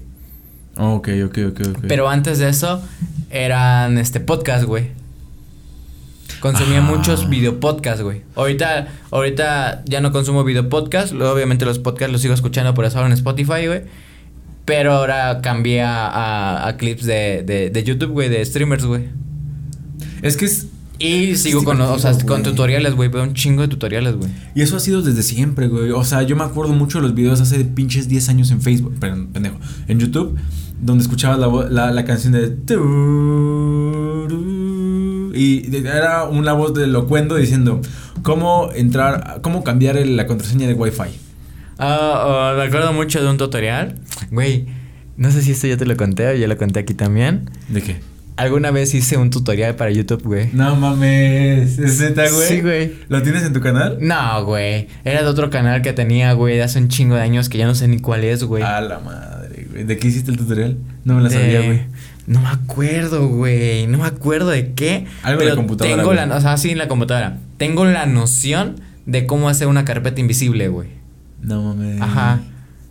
[0.78, 1.86] Ok, ok, ok, ok.
[1.88, 2.84] Pero antes de eso
[3.32, 4.90] eran este podcast, güey.
[6.40, 6.82] Consumía Ah.
[6.82, 8.22] muchos videopodcasts, güey.
[8.36, 11.14] Ahorita, ahorita ya no consumo videopodcasts.
[11.14, 13.82] Luego, obviamente, los podcasts los sigo escuchando por eso ahora en Spotify, güey.
[14.66, 19.04] Pero ahora cambié a, a- a clips de, de, de YouTube, güey, de streamers, güey.
[20.22, 20.68] Es que es.
[21.00, 23.10] Y sigo con, o sea, con tutoriales, güey.
[23.10, 24.30] Veo un chingo de tutoriales, güey.
[24.56, 25.92] Y eso ha sido desde siempre, güey.
[25.92, 28.96] O sea, yo me acuerdo mucho de los videos hace pinches 10 años en Facebook.
[29.00, 29.58] Perdón, pendejo.
[29.88, 30.38] En YouTube,
[30.80, 32.56] donde escuchabas la, la, la canción de.
[35.36, 37.82] Y era una voz de locuendo diciendo
[38.22, 41.10] cómo entrar, cómo cambiar la contraseña de Wi-Fi.
[41.80, 43.96] Ah, ah, me acuerdo mucho de un tutorial.
[44.32, 44.68] Güey,
[45.18, 47.50] no sé si esto ya te lo conté o ya lo conté aquí también.
[47.70, 48.13] ¿De qué?
[48.36, 50.50] Alguna vez hice un tutorial para YouTube, güey.
[50.54, 51.78] No mames.
[51.78, 52.48] ¿Es neta, güey?
[52.48, 52.94] Sí, güey.
[53.08, 53.98] ¿Lo tienes en tu canal?
[54.02, 54.88] No, güey.
[55.06, 57.68] Era de otro canal que tenía, güey, de hace un chingo de años que ya
[57.68, 58.64] no sé ni cuál es, güey.
[58.64, 59.84] A la madre, güey.
[59.84, 60.78] ¿De qué hiciste el tutorial?
[61.06, 61.82] No me la De- sabía, güey.
[62.26, 63.86] No me acuerdo, güey.
[63.88, 65.06] No me acuerdo de qué.
[65.24, 66.28] Algo de pero computadora, Tengo güey.
[66.28, 67.38] la, o sea, sí, en la computadora.
[67.58, 70.88] Tengo la noción de cómo hacer una carpeta invisible, güey.
[71.42, 72.02] No mames.
[72.02, 72.40] Ajá.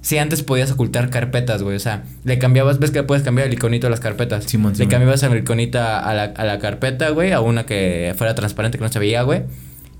[0.03, 1.77] Sí, antes podías ocultar carpetas, güey.
[1.77, 4.45] O sea, le cambiabas, ves que puedes cambiar el iconito a las carpetas.
[4.45, 4.91] Simón, le Simón.
[4.91, 8.85] cambiabas el iconito a la, a la carpeta, güey, a una que fuera transparente que
[8.85, 9.45] no se veía, güey.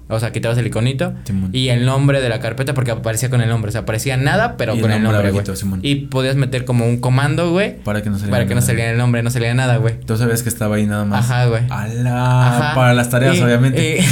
[0.09, 1.49] O sea, quitabas el iconito Simón.
[1.55, 3.71] y el nombre de la carpeta porque aparecía con el nombre.
[3.71, 5.45] O sea, aparecía nada, pero Y con el nombre güey.
[5.83, 7.77] Y podías meter como un comando, güey.
[7.79, 9.99] Para que no saliera Para que no saliera el nombre, no salía nada, güey.
[10.01, 11.25] Tú sabías que estaba ahí nada más.
[11.31, 11.63] Ajá, güey.
[11.71, 12.73] Ajá.
[12.75, 14.01] Para las tareas, Y- obviamente.
[14.01, 14.05] Y,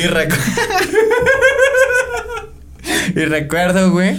[0.00, 0.08] y,
[3.16, 4.16] y recuerdo, güey,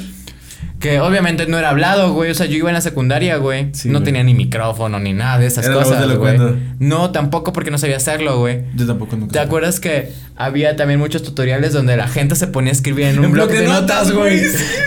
[0.80, 2.30] que obviamente no era hablado, güey.
[2.30, 3.70] O sea, yo iba en la secundaria, güey.
[3.74, 4.04] Sí, no güey.
[4.04, 6.38] tenía ni micrófono ni nada de esas Era la voz cosas, güey.
[6.80, 8.64] No, tampoco porque no sabía hacerlo, güey.
[8.76, 9.32] Yo tampoco nunca.
[9.32, 13.20] ¿Te acuerdas que había también muchos tutoriales donde la gente se ponía a escribir en
[13.20, 14.42] un bloc de notas, notas, güey?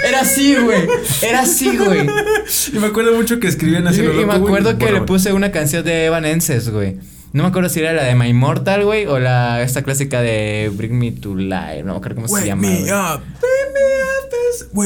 [0.07, 0.87] Era así, güey.
[1.23, 2.07] Era así, güey.
[2.75, 4.01] Y me acuerdo mucho que escribían así.
[4.01, 6.97] Y, lo y me loco, güey, acuerdo que le puse una canción de Evanescence, güey.
[7.33, 10.71] No me acuerdo si era la de My Immortal, güey, o la esta clásica de
[10.75, 12.63] Bring Me to Life, no me acuerdo cómo se Wake llama.
[12.63, 13.21] me up.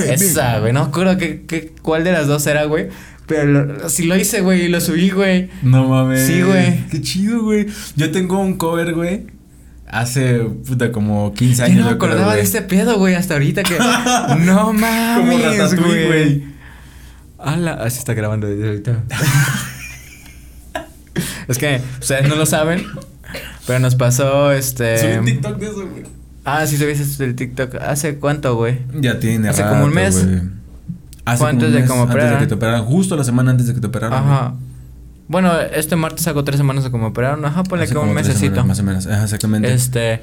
[0.09, 2.89] Esa, güey, no me acuerdo que, que- cuál de las dos era, güey.
[3.27, 5.51] Pero lo- sí lo hice, güey, y lo subí, güey.
[5.63, 6.27] No mames.
[6.27, 6.87] Sí, güey.
[6.89, 7.67] Qué chido, güey.
[7.97, 9.27] Yo tengo un cover, güey.
[9.87, 11.79] Hace, puta, como 15 Yo años.
[11.79, 13.79] no me yo creo, acordaba de este pedo, güey, hasta ahorita que.
[14.45, 16.07] no mames, güey.
[16.07, 16.45] güey.
[17.39, 19.05] Ala, así está grabando desde ahorita.
[21.49, 22.85] es que ustedes no lo saben,
[23.67, 24.99] pero nos pasó este.
[24.99, 26.03] Subí un TikTok de eso, güey.
[26.59, 27.75] Ah, sí, subiste el TikTok.
[27.77, 28.79] ¿Hace cuánto, güey?
[29.01, 30.25] Ya tiene Hace rato, como un mes.
[30.25, 30.41] güey.
[31.25, 32.85] Hace como un de mes, como Antes de que te operaran.
[32.85, 34.25] Justo la semana antes de que te operaran.
[34.25, 34.55] Ajá.
[35.29, 37.45] Bueno, este martes hago tres semanas de como operaron.
[37.45, 38.47] Ajá, ponle Hace como un como mesecito.
[38.57, 39.07] semanas, Más o menos.
[39.07, 39.73] Ajá, exactamente.
[39.73, 40.23] Este.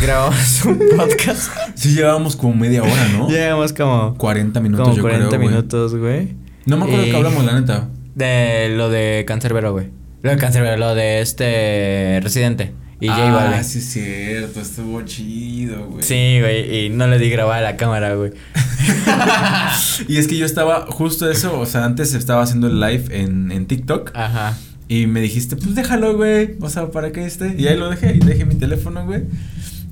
[0.00, 1.50] Grabamos un podcast.
[1.74, 3.28] Sí, llevábamos como media hora, ¿no?
[3.28, 4.14] Llevamos como.
[4.16, 5.50] 40 minutos, Como yo 40 creo, güey.
[5.50, 6.36] minutos, güey.
[6.64, 7.88] No me acuerdo Y- que hablamos, la neta.
[8.14, 9.90] De lo de Cancerbero, güey.
[10.22, 12.72] Lo de Cancerbero, lo de este Residente.
[13.00, 13.64] Y J ah, Balvin.
[13.64, 14.60] sí, es cierto.
[14.60, 16.02] Estuvo chido, güey.
[16.02, 16.86] Sí, güey.
[16.86, 18.32] Y no le di grabar a la cámara, güey.
[20.08, 23.50] Y es que yo estaba justo eso, o sea, antes estaba haciendo el live en,
[23.50, 24.56] en TikTok Ajá.
[24.88, 27.54] y me dijiste, pues déjalo, güey, o sea, para que esté.
[27.58, 29.22] Y ahí lo dejé y dejé mi teléfono, güey.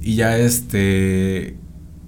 [0.02, 1.56] Y ya este...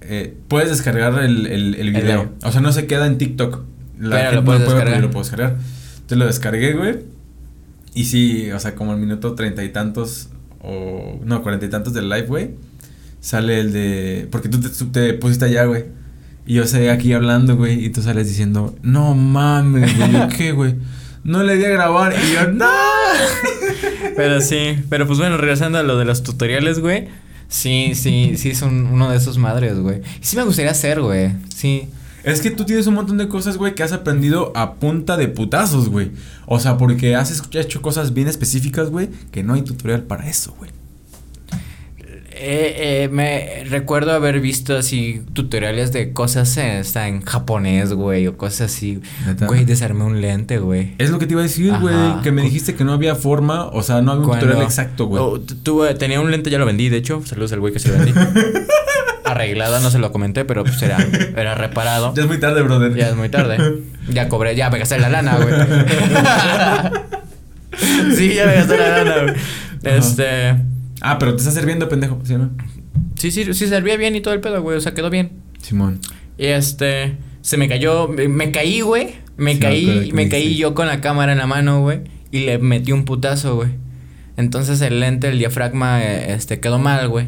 [0.01, 2.31] eh, puedes descargar el, el, el video.
[2.43, 3.63] O sea, no se queda en TikTok.
[3.99, 5.01] La Pero gente lo puedes no descargar.
[5.01, 5.57] lo puedo descargar.
[5.95, 6.99] Entonces lo descargué, güey.
[7.95, 10.29] Y sí, o sea, como el minuto treinta y tantos
[10.67, 11.19] o...
[11.23, 12.51] No, cuarenta y tantos del live, güey.
[13.21, 14.27] sale el de.
[14.31, 15.85] Porque tú te, tú te pusiste allá, güey.
[16.45, 17.83] Y yo sé aquí hablando, güey.
[17.85, 20.11] Y tú sales diciendo, no mames, güey.
[20.11, 20.75] Yo, ¿qué, güey?
[21.23, 22.13] No le di a grabar.
[22.13, 22.69] Y yo, no.
[24.15, 27.07] Pero sí, pero pues bueno, regresando a lo de los tutoriales, güey.
[27.49, 30.01] Sí, sí, sí, son uno de esos madres, güey.
[30.21, 31.33] Sí me gustaría hacer, güey.
[31.55, 31.87] Sí.
[32.27, 35.27] Es que tú tienes un montón de cosas, güey, que has aprendido a punta de
[35.27, 36.11] putazos, güey.
[36.45, 40.53] O sea, porque has hecho cosas bien específicas, güey, que no hay tutorial para eso,
[40.57, 40.71] güey.
[42.39, 48.27] Eh, eh, me recuerdo haber visto así tutoriales de cosas eh, hasta en japonés, güey,
[48.27, 49.01] o cosas así.
[49.47, 50.93] Güey, desarmé un lente, güey.
[50.99, 53.65] Es lo que te iba a decir, güey, que me dijiste que no había forma,
[53.69, 55.23] o sea, no había un Cuando- tutorial exacto, güey.
[55.23, 57.23] Oh, tuve- tenía un lente, ya lo vendí, de hecho.
[57.25, 58.13] Saludos al güey que se lo vendí.
[59.27, 60.97] Arreglada, no se lo comenté, pero pues era,
[61.35, 62.13] era reparado.
[62.15, 62.95] Ya es muy tarde, brother.
[62.95, 63.57] Ya es muy tarde.
[64.09, 65.53] Ya cobré, ya me gasté la lana, güey.
[68.15, 69.35] sí, ya me gasté la lana, güey.
[69.83, 70.55] Este.
[71.01, 72.51] Ah, pero te está sirviendo, pendejo, ¿sí o no?
[73.15, 74.77] Sí, sí, sí, servía bien y todo el pedo, güey.
[74.77, 75.31] O sea, quedó bien.
[75.61, 75.99] Simón.
[76.37, 77.17] Y este.
[77.41, 78.07] Se me cayó.
[78.07, 79.15] Me, me caí, güey.
[79.37, 82.01] Me Sí, caí, me caí yo con la cámara en la mano, güey.
[82.31, 83.69] Y le metí un putazo, güey.
[84.35, 87.27] Entonces el lente, el diafragma, eh, este, quedó mal, güey.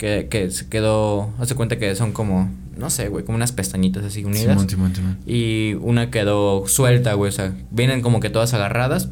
[0.00, 1.30] Que, que se quedó.
[1.38, 2.50] Hace cuenta que son como.
[2.78, 4.52] No sé, güey, como unas pestañitas así unidas.
[4.54, 5.18] Simón, Simón, Simón.
[5.26, 7.28] Y una quedó suelta, güey.
[7.28, 9.10] O sea, vienen como que todas agarradas.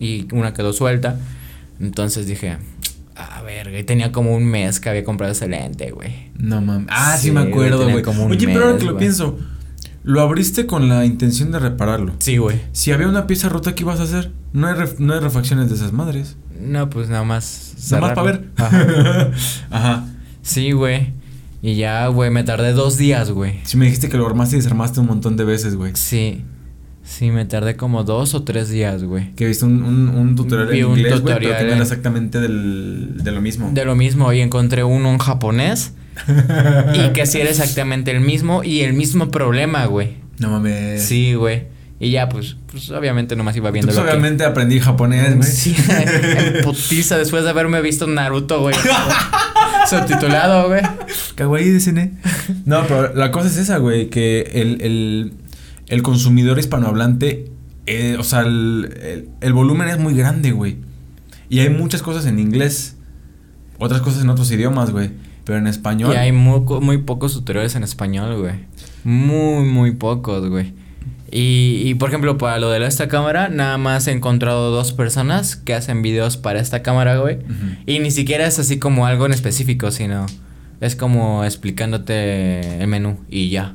[0.00, 1.18] Y una quedó suelta.
[1.80, 2.56] Entonces dije,
[3.14, 3.84] a ver, güey.
[3.84, 6.30] Tenía como un mes que había comprado ese lente, güey.
[6.38, 6.86] No mames.
[6.90, 8.02] Ah, sí, Sí, me acuerdo, güey.
[8.02, 9.38] como un Oye, pero ahora que lo pienso,
[10.02, 12.14] lo abriste con la intención de repararlo.
[12.20, 12.58] Sí, güey.
[12.72, 14.30] Si había una pieza rota, ¿qué ibas a hacer?
[14.54, 16.36] No hay, ref- no hay refacciones de esas madres.
[16.60, 17.74] No, pues nada más.
[17.90, 18.44] Nada más para ver.
[18.56, 19.30] Ajá.
[19.70, 20.04] Ajá.
[20.42, 21.12] Sí, güey.
[21.62, 23.60] Y ya, güey, me tardé dos días, güey.
[23.64, 25.92] Si me dijiste que lo armaste y desarmaste un montón de veces, güey.
[25.94, 26.44] Sí.
[27.02, 29.32] Sí, me tardé como dos o tres días, güey.
[29.34, 31.68] Que viste un, un, un tutorial Vi en un inglés, güey, pero tutorial que no
[31.68, 33.70] era en- exactamente del, de lo mismo.
[33.72, 35.92] De lo mismo, y encontré uno en japonés.
[36.94, 40.16] y que sí era exactamente el mismo y el mismo problema, güey.
[40.38, 41.02] No mames.
[41.02, 41.64] Sí, güey.
[41.98, 45.48] Y ya, pues, pues obviamente nomás iba viendo Pues lo que- obviamente aprendí japonés, güey.
[45.48, 48.74] Sí, en putiza después de haberme visto Naruto, güey.
[49.88, 50.82] Subtitulado, güey.
[51.36, 52.12] Kawaii de cine.
[52.64, 55.32] No, pero la cosa es esa, güey, que el, el,
[55.88, 57.50] el consumidor hispanohablante,
[57.86, 60.78] eh, o sea, el, el, el volumen es muy grande, güey.
[61.48, 62.96] Y hay muchas cosas en inglés,
[63.78, 65.10] otras cosas en otros idiomas, güey.
[65.44, 66.12] Pero en español.
[66.12, 68.54] Y hay muy, muy pocos tutoriales en español, güey.
[69.04, 70.74] Muy, muy pocos, güey.
[71.38, 75.54] Y, y por ejemplo, para lo de esta cámara, nada más he encontrado dos personas
[75.56, 77.38] que hacen videos para esta cámara, güey.
[77.84, 80.24] Y ni siquiera es así como algo en específico, sino
[80.80, 83.74] es como explicándote el menú y ya.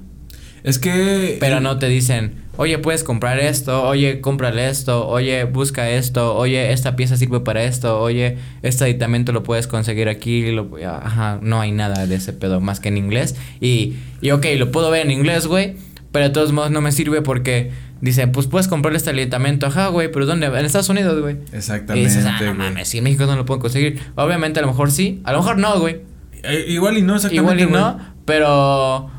[0.64, 1.38] Es que.
[1.40, 6.72] Pero no te dicen, oye, puedes comprar esto, oye, cómprale esto, oye, busca esto, oye,
[6.72, 11.62] esta pieza sirve para esto, oye, este aditamento lo puedes conseguir aquí, lo- ajá, no
[11.62, 13.36] hay nada de ese pedo más que en inglés.
[13.60, 15.76] Y, y ok, lo puedo ver en inglés, güey,
[16.12, 19.88] pero de todos modos no me sirve porque dice, pues puedes comprarle este aditamento, ajá,
[19.88, 20.48] güey, pero ¿dónde?
[20.48, 21.38] En Estados Unidos, güey.
[21.54, 22.10] Y Exactamente.
[22.10, 24.00] dices, ah, no mames, si en México no lo puedo conseguir.
[24.16, 26.02] Obviamente a lo mejor sí, a lo mejor no, güey.
[26.44, 27.36] Eh, igual y no, exactamente.
[27.54, 27.82] Igual y güey.
[27.82, 29.10] no, pero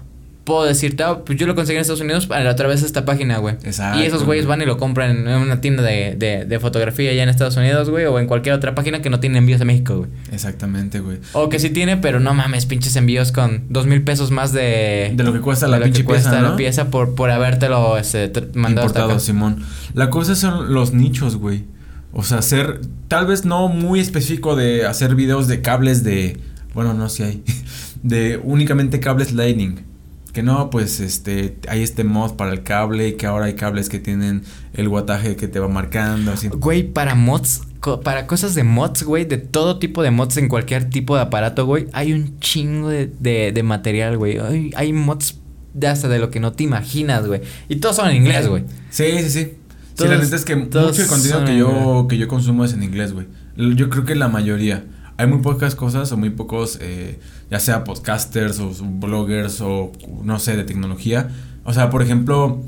[0.45, 3.39] puedo decirte, ah, pues yo lo conseguí en Estados Unidos a través de esta página,
[3.39, 3.55] güey.
[3.63, 4.59] Exacto, Y esos güeyes güey.
[4.59, 7.91] van y lo compran en una tienda de, de, de fotografía allá en Estados Unidos,
[7.91, 10.11] güey, o en cualquier otra página que no tiene envíos a México, güey.
[10.33, 11.19] Exactamente, güey.
[11.33, 15.13] O que sí tiene, pero no mames, pinches envíos con dos mil pesos más de...
[15.15, 17.31] De lo que cuesta la de lo que pinche cuesta pieza, la pieza por, por
[17.31, 19.21] habértelo este, mandado hasta Importado, acá.
[19.21, 19.65] Simón.
[19.95, 21.65] La cosa son los nichos, güey.
[22.13, 26.39] O sea, hacer, tal vez no muy específico de hacer videos de cables de,
[26.75, 27.45] bueno, no si hay,
[28.03, 29.92] de únicamente cables Lightning.
[30.33, 33.89] Que no, pues este, hay este mod para el cable y que ahora hay cables
[33.91, 36.49] que tienen el guataje que te va marcando, así.
[36.49, 40.49] Güey, para mods, co- para cosas de mods, güey, de todo tipo de mods en
[40.49, 44.39] cualquier tipo de aparato, güey, hay un chingo de, de, de material, güey.
[44.39, 45.39] Hay, hay mods
[45.75, 47.43] de hasta de lo que no te imaginas, güey.
[47.69, 48.65] Y todos son en inglés, güey.
[48.89, 49.53] Sí, sí, sí.
[49.95, 52.83] sí, la neta es que mucho del contenido que yo, que yo consumo es en
[52.83, 53.27] inglés, güey.
[53.57, 54.83] Yo creo que la mayoría.
[55.23, 57.19] Hay muy pocas cosas o muy pocos, eh,
[57.51, 59.93] ya sea podcasters o bloggers o
[60.25, 61.31] no sé, de tecnología.
[61.65, 62.61] O sea, por ejemplo,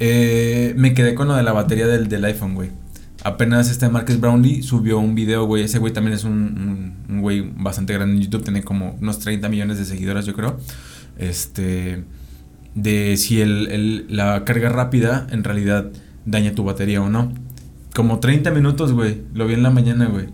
[0.00, 2.70] eh, me quedé con lo de la batería del, del iPhone, güey.
[3.22, 5.62] Apenas este Marcus Brownlee subió un video, güey.
[5.64, 8.42] Ese güey también es un, un, un güey bastante grande en YouTube.
[8.42, 10.58] Tiene como unos 30 millones de seguidores, yo creo.
[11.18, 12.04] Este.
[12.74, 15.90] De si el, el- la carga rápida en realidad
[16.24, 17.32] daña tu batería o no.
[17.94, 19.22] Como 30 minutos, güey.
[19.34, 20.28] Lo vi en la mañana, güey.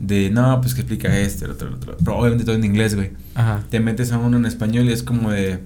[0.00, 1.96] De no, pues que explica esto, el otro, el otro.
[1.98, 3.10] Pero obviamente todo en inglés, güey.
[3.34, 3.62] Ajá.
[3.68, 5.58] Te metes a uno en español y es como de.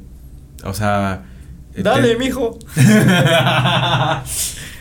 [0.64, 1.24] O sea.
[1.74, 2.58] eh, Dale, te- mijo.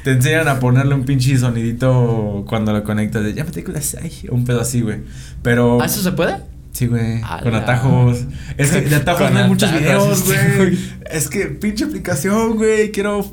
[0.03, 3.95] te enseñan a ponerle un pinche sonidito cuando lo conectas de llámate con las
[4.29, 4.99] un pedo así, güey.
[5.41, 6.37] Pero ¿Ah, eso se puede?
[6.71, 7.21] Sí, güey.
[7.43, 8.19] Con atajos.
[8.57, 10.77] Es que de atajos no hay muchos videos, güey.
[11.11, 12.91] Es que pinche aplicación, güey.
[12.91, 13.25] Quiero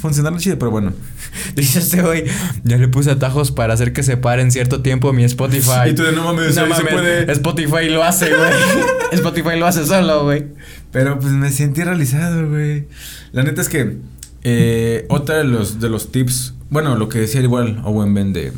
[0.00, 0.92] funcionar chido, pero bueno.
[1.54, 2.24] Dice este güey,
[2.64, 5.90] ya le puse atajos para hacer que se pare en cierto tiempo mi Spotify.
[5.90, 7.32] Y tú de, no mames, no se mames, puede.
[7.32, 8.50] Spotify lo hace, güey.
[9.12, 10.46] Spotify lo hace solo, güey.
[10.90, 12.86] Pero pues me sentí realizado, güey.
[13.32, 13.98] La neta es que
[14.42, 18.52] eh, otra de los, de los tips, bueno, lo que decía igual Owen Ben de,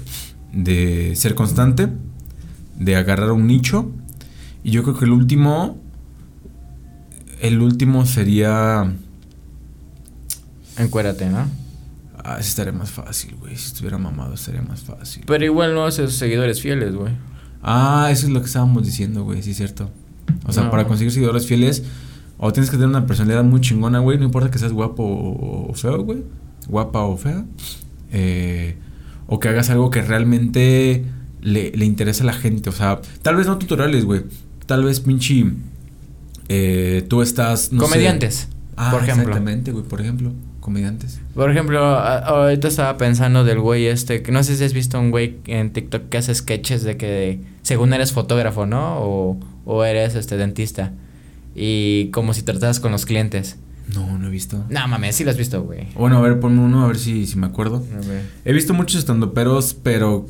[0.53, 1.88] de ser constante,
[2.78, 3.90] de agarrar un nicho.
[4.64, 5.80] Y yo creo que el último,
[7.40, 8.93] el último sería...
[10.79, 11.47] Encuérate, ¿no?
[12.25, 13.57] Ah, ese estaría más fácil, güey.
[13.57, 15.25] Si estuviera mamado estaría más fácil.
[15.27, 17.12] Pero igual no hace seguidores fieles, güey.
[17.62, 19.91] Ah, eso es lo que estábamos diciendo, güey, sí es cierto.
[20.47, 20.70] O sea, No.
[20.70, 21.83] para conseguir seguidores fieles,
[22.39, 25.73] o tienes que tener una personalidad muy chingona, güey, no importa que seas guapo o,
[25.75, 26.23] feo, güey,
[26.68, 27.45] guapa o fea,
[28.12, 28.77] eh,
[29.27, 31.05] o que hagas algo que realmente
[31.41, 34.23] le, le interese a la gente, o sea, tal vez no tutoriales, güey,
[34.66, 35.45] tal vez pinche,
[36.49, 39.25] eh, tú estás, no sé- Comediantes, Ah, por ejemplo.
[39.25, 40.33] Exactamente, güey, por ejemplo,
[40.63, 41.21] comediantes.
[41.35, 45.11] Por ejemplo, ahorita estaba pensando del güey este, que no sé si has visto un
[45.11, 48.99] güey en TikTok que hace sketches de que según eres fotógrafo, ¿no?
[49.01, 50.93] O, o eres este dentista.
[51.55, 53.59] Y como si trataras con los clientes.
[53.93, 54.65] No, no he visto.
[54.71, 55.89] No mames, sí lo has visto, güey.
[55.95, 57.85] Bueno, a ver, ponme uno, a ver si, si me acuerdo.
[57.95, 58.23] A ver.
[58.45, 60.27] He visto muchos estandoperos, pero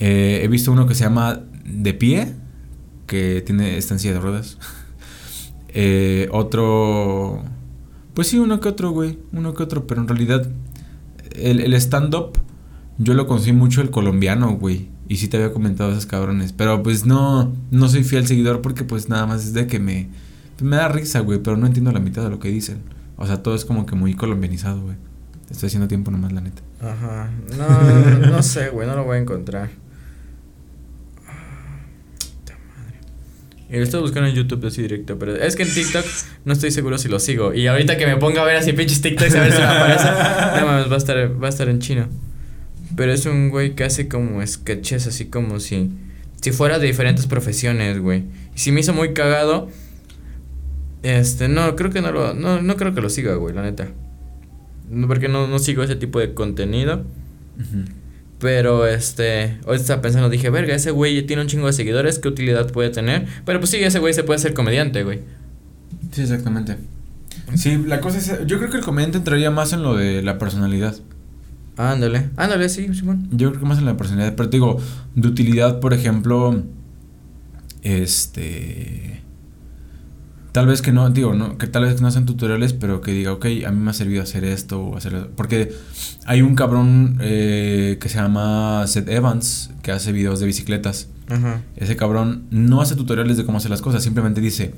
[0.00, 2.32] eh, he visto uno que se llama De Pie,
[3.06, 4.58] que tiene esta en silla de ruedas.
[5.78, 7.44] Eh, otro,
[8.16, 10.48] pues sí, uno que otro, güey, uno que otro, pero en realidad
[11.32, 12.38] el, el stand-up
[12.96, 14.88] yo lo conocí mucho el colombiano, güey.
[15.08, 18.84] Y sí te había comentado esos cabrones, pero pues no, no soy fiel seguidor porque
[18.84, 20.08] pues nada más es de que me,
[20.60, 22.78] me da risa, güey, pero no entiendo la mitad de lo que dicen.
[23.18, 24.96] O sea, todo es como que muy colombianizado, güey.
[25.50, 26.62] Estoy haciendo tiempo nomás, la neta.
[26.80, 27.30] Ajá.
[27.56, 29.70] No, no sé, güey, no lo voy a encontrar.
[32.18, 32.98] Puta madre.
[33.68, 36.04] Y lo estoy buscando en YouTube así directo, pero es que en TikTok
[36.44, 37.52] no estoy seguro si lo sigo.
[37.52, 40.04] Y ahorita que me ponga a ver así pinches TikToks a ver si me aparece.
[40.60, 42.06] No mames, va a estar, va a estar en chino.
[42.94, 45.90] Pero es un güey que hace como sketches así como si.
[46.40, 48.24] Si fuera de diferentes profesiones, güey.
[48.54, 49.68] Y si me hizo muy cagado.
[51.02, 52.34] Este, no, creo que no lo.
[52.34, 53.88] No, no creo que lo siga, güey, la neta.
[55.08, 57.04] Porque no, no sigo ese tipo de contenido.
[58.38, 62.28] Pero este, hoy estaba pensando, dije, verga, ese güey tiene un chingo de seguidores, ¿qué
[62.28, 63.26] utilidad puede tener?
[63.46, 65.20] Pero pues sí, ese güey se puede hacer comediante, güey.
[66.12, 66.76] Sí, exactamente.
[67.54, 68.46] Sí, la cosa es.
[68.46, 70.96] Yo creo que el comediante entraría más en lo de la personalidad.
[71.76, 73.28] Ándale, ándale, sí, Simón.
[73.32, 74.34] Yo creo que más en la personalidad.
[74.34, 74.80] Pero te digo,
[75.14, 76.62] de utilidad, por ejemplo.
[77.82, 79.22] Este.
[80.56, 83.30] Tal vez que no, digo, no, que tal vez no sean tutoriales, pero que diga,
[83.34, 85.70] ok, a mí me ha servido hacer esto o hacer Porque
[86.24, 91.08] hay un cabrón eh, que se llama Seth Evans, que hace videos de bicicletas.
[91.76, 94.72] Ese cabrón no hace tutoriales de cómo hacer las cosas, simplemente dice,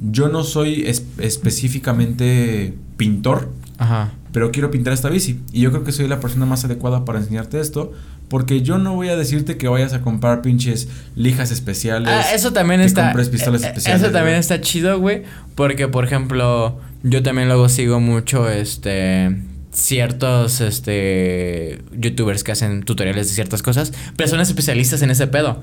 [0.00, 4.12] yo no soy es- específicamente pintor, Ajá.
[4.30, 5.40] pero quiero pintar esta bici.
[5.52, 7.90] Y yo creo que soy la persona más adecuada para enseñarte esto,
[8.34, 12.08] porque yo no voy a decirte que vayas a comprar pinches lijas especiales.
[12.12, 13.04] Ah, eso también que está.
[13.04, 14.02] compres pistolas eh, especiales.
[14.02, 14.40] Eso también güey.
[14.40, 15.22] está chido, güey.
[15.54, 19.36] Porque, por ejemplo, yo también luego sigo mucho, este.
[19.74, 21.82] Ciertos, este.
[21.92, 23.92] Youtubers que hacen tutoriales de ciertas cosas.
[24.16, 25.60] Pero son especialistas en ese pedo.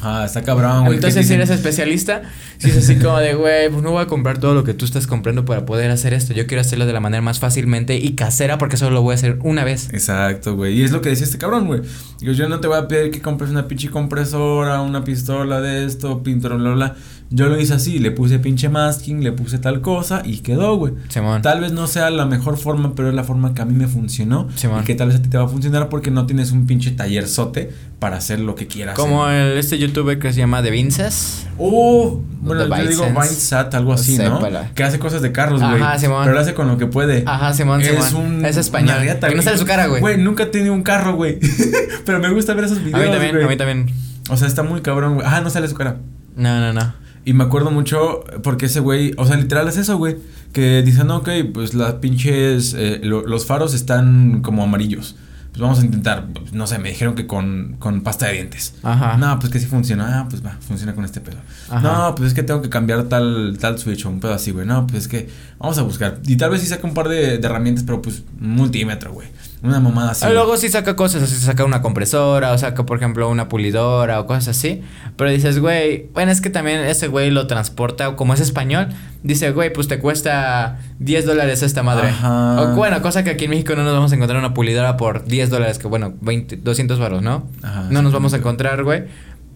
[0.00, 0.96] Ajá, está cabrón, güey.
[0.96, 2.22] Entonces, si eres especialista,
[2.58, 4.84] si es así como de, güey, pues no voy a comprar todo lo que tú
[4.84, 6.34] estás comprando para poder hacer esto.
[6.34, 9.14] Yo quiero hacerlo de la manera más fácilmente y casera porque solo lo voy a
[9.14, 9.88] hacer una vez.
[9.94, 10.78] Exacto, güey.
[10.78, 11.80] Y es lo que decía este cabrón, güey.
[12.20, 15.86] Digo, yo no te voy a pedir que compres una pinche compresora, una pistola de
[15.86, 16.96] esto, pintor, bla.
[17.30, 20.92] Yo lo hice así, le puse pinche masking, le puse tal cosa y quedó, güey.
[21.08, 21.42] Simón.
[21.42, 23.88] Tal vez no sea la mejor forma, pero es la forma que a mí me
[23.88, 24.48] funcionó.
[24.54, 24.82] Simón.
[24.82, 26.90] Y que tal vez a ti te va a funcionar porque no tienes un pinche
[26.92, 28.94] tallerzote para hacer lo que quieras.
[28.94, 31.46] Como el, este youtuber que se llama The Vinces.
[31.58, 33.06] Oh, bueno, yo digo.
[33.06, 34.36] Vinesat, algo así, ¿no?
[34.36, 34.70] Sépala.
[34.74, 35.80] Que hace cosas de carros, güey.
[35.80, 36.22] Ajá, Simón.
[36.24, 37.24] Pero lo hace con lo que puede.
[37.26, 38.26] Ajá, Simón, es Simón.
[38.26, 38.96] un Es español.
[39.02, 40.00] una Que no sale su cara, güey.
[40.00, 41.38] Güey, nunca tenido un carro, güey.
[42.04, 43.00] Pero me gusta ver esos videos.
[43.00, 43.86] A mí también, a mí también.
[44.28, 45.26] O sea, está muy cabrón, güey.
[45.28, 45.96] Ah, no sale su cara.
[46.36, 47.03] No, no, no.
[47.24, 50.16] Y me acuerdo mucho porque ese güey, o sea, literal es eso, güey.
[50.52, 55.16] Que dicen, ok, pues las pinches, eh, lo- los faros están como amarillos.
[55.54, 58.74] Pues vamos a intentar, no sé, me dijeron que con, con pasta de dientes.
[58.82, 59.16] Ajá.
[59.18, 60.18] No, pues que sí funciona.
[60.18, 61.36] Ah, pues va, funciona con este pedo.
[61.70, 61.80] Ajá.
[61.80, 64.66] No, pues es que tengo que cambiar tal, tal switch o un pedo así, güey.
[64.66, 65.28] No, pues es que
[65.60, 66.18] vamos a buscar.
[66.26, 69.28] Y tal vez sí saca un par de, de herramientas, pero pues multímetro, güey.
[69.62, 70.24] Una mamada así.
[70.24, 70.34] Güey.
[70.34, 74.26] Luego sí saca cosas, así saca una compresora, o saca, por ejemplo, una pulidora o
[74.26, 74.82] cosas así.
[75.16, 78.88] Pero dices, güey, bueno, es que también ese güey lo transporta, como es español,
[79.24, 82.10] dice, güey, pues te cuesta 10 dólares esta madre.
[82.10, 82.60] Ajá.
[82.62, 85.24] O bueno, cosa que aquí en México no nos vamos a encontrar una pulidora por
[85.24, 87.48] 10 dólares, que bueno, 20, 200 baros, ¿no?
[87.62, 88.64] Ajá, no nos vamos a exactamente.
[88.68, 89.04] encontrar, güey.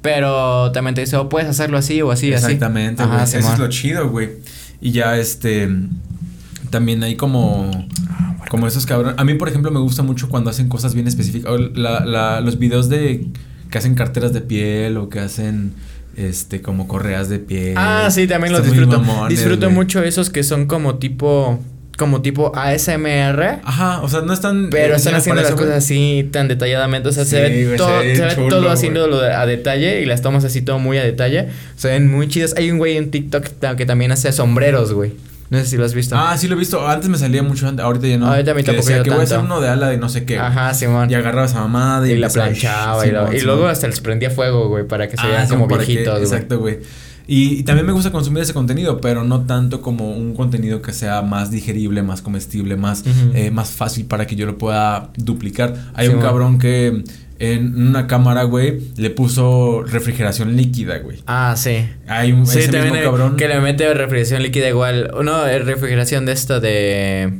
[0.02, 3.08] Pero también te dice, oh, puedes hacerlo así o así, Exactamente, así.
[3.08, 3.22] güey.
[3.22, 4.30] Ajá, Eso es lo chido, güey.
[4.80, 5.68] Y ya, este.
[6.70, 7.70] También hay como.
[8.48, 9.18] Como esos cabrones.
[9.18, 11.50] A mí, por ejemplo, me gusta mucho cuando hacen cosas bien específicas.
[11.52, 13.26] O la- la- los videos de.
[13.70, 15.72] Que hacen carteras de piel o que hacen.
[16.18, 17.74] Este, como correas de piel.
[17.76, 19.00] Ah, sí, también los disfruto.
[19.00, 21.60] mamones, disfruto mucho esos que son como tipo.
[21.96, 23.58] Como tipo ASMR.
[23.64, 24.68] Ajá, o sea, no están.
[24.70, 27.08] Pero eh, están haciendo las cosas así tan detalladamente.
[27.08, 28.72] O sea, Sí, se ve, todo, se ve se ve chulo, todo güey.
[28.72, 31.48] haciéndolo a detalle y las tomas así todo muy a detalle.
[31.76, 32.54] Se ven muy chidas.
[32.56, 33.44] Hay un güey en TikTok
[33.76, 35.12] que también hace sombreros, güey.
[35.50, 36.16] No sé si lo has visto.
[36.16, 36.86] Ah, sí lo he visto.
[36.86, 38.26] Antes me salía mucho, antes- ahorita ya no.
[38.26, 40.08] Ahorita a mí Que tampoco decía que voy a hacer uno de ala de no
[40.08, 40.38] sé qué.
[40.38, 41.10] Ajá, Simón.
[41.10, 44.68] Y agarraba esa mamada y, Y la planchaba y, lo- luego hasta les prendía fuego,
[44.68, 46.22] güey, para que se Ah, vean como que- viejitos, güey.
[46.24, 46.78] Exacto, güey.
[47.30, 50.94] Y, y también me gusta consumir ese contenido, pero no tanto como un contenido que
[50.94, 55.74] sea más digerible, más comestible, más, eh, más fácil para que yo lo pueda duplicar.
[55.92, 57.04] Hay Sí, un cabrón que
[57.40, 61.18] en una cámara, güey, le puso refrigeración líquida, güey.
[61.26, 61.88] Ah, sí.
[62.08, 63.36] Hay un Sí, ese también mismo cabrón.
[63.36, 65.10] que le mete refrigeración líquida igual.
[65.22, 67.32] No, refrigeración de esto de.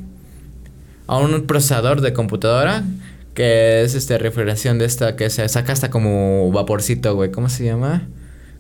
[1.07, 2.85] A un procesador de computadora.
[3.35, 7.31] Que es este refrigeración de esta que se saca hasta como vaporcito, güey.
[7.31, 8.03] ¿Cómo se llama?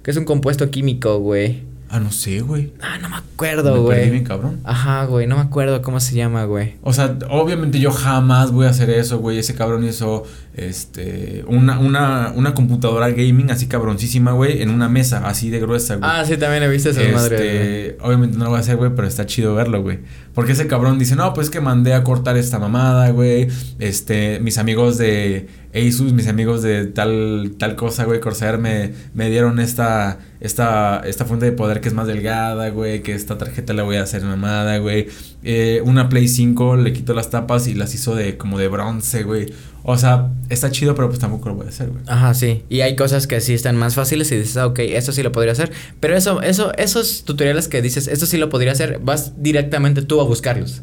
[0.04, 1.62] Que es un compuesto químico, güey.
[1.90, 2.72] Ah, no sé, güey.
[2.82, 4.24] Ah, no me Me acuerdo, perdí bien güey.
[4.24, 4.60] cabrón.
[4.64, 5.26] Ajá, güey.
[5.26, 6.74] No me acuerdo cómo se llama, güey.
[6.82, 9.38] O sea, obviamente yo jamás voy a hacer eso, güey.
[9.38, 10.24] Ese cabrón hizo
[10.54, 15.96] este una, una, una computadora gaming así cabroncísima, güey, en una mesa así de gruesa,
[15.96, 16.10] güey.
[16.12, 17.96] Ah, sí, también he visto esas Este, madres, güey.
[18.08, 20.00] obviamente no lo voy a hacer, güey, pero está chido verlo, güey.
[20.38, 23.48] Porque ese cabrón dice, no, pues que mandé a cortar esta mamada, güey.
[23.80, 29.30] Este, mis amigos de Asus, mis amigos de tal, tal cosa, güey, Corsair, me, me
[29.30, 33.72] dieron esta, esta, esta fuente de poder que es más delgada, güey, que esta tarjeta
[33.72, 35.08] la voy a hacer mamada, güey.
[35.42, 39.24] Eh, una Play 5 le quitó las tapas y las hizo de como de bronce,
[39.24, 39.52] güey.
[39.90, 42.02] O sea, está chido, pero pues tampoco lo voy a hacer, güey.
[42.08, 42.62] Ajá, sí.
[42.68, 45.32] Y hay cosas que sí están más fáciles y dices, ah, ok, eso sí lo
[45.32, 45.72] podría hacer.
[45.98, 50.20] Pero eso, eso, esos tutoriales que dices, esto sí lo podría hacer, vas directamente tú
[50.20, 50.82] a buscarlos.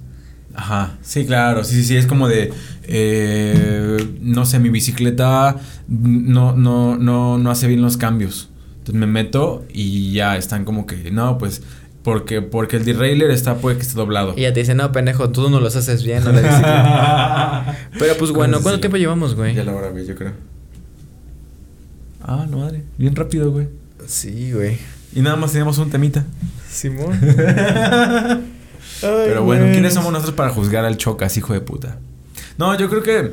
[0.55, 2.51] Ajá, sí, claro, sí, sí, sí, es como de,
[2.87, 5.55] eh, no sé, mi bicicleta
[5.87, 8.49] no, no, no, no hace bien los cambios.
[8.79, 11.61] Entonces me meto y ya están como que, no, pues,
[12.05, 14.35] porque, porque el derailleur está, puede que esté doblado.
[14.37, 17.77] Y ya te dicen, no, pendejo, tú no los haces bien, no la bicicleta.
[17.97, 18.81] Pero pues bueno, ¿cuánto sí.
[18.81, 19.55] tiempo llevamos, güey?
[19.55, 20.33] Ya la hora, güey, yo creo.
[22.21, 23.69] Ah, no madre, bien rápido, güey.
[24.05, 24.77] Sí, güey.
[25.15, 26.23] Y nada más teníamos un temita.
[26.69, 27.19] Simón.
[29.01, 31.97] Pero bueno, ¿quiénes somos nosotros para juzgar al Chocas, hijo de puta?
[32.59, 33.31] No, yo creo que...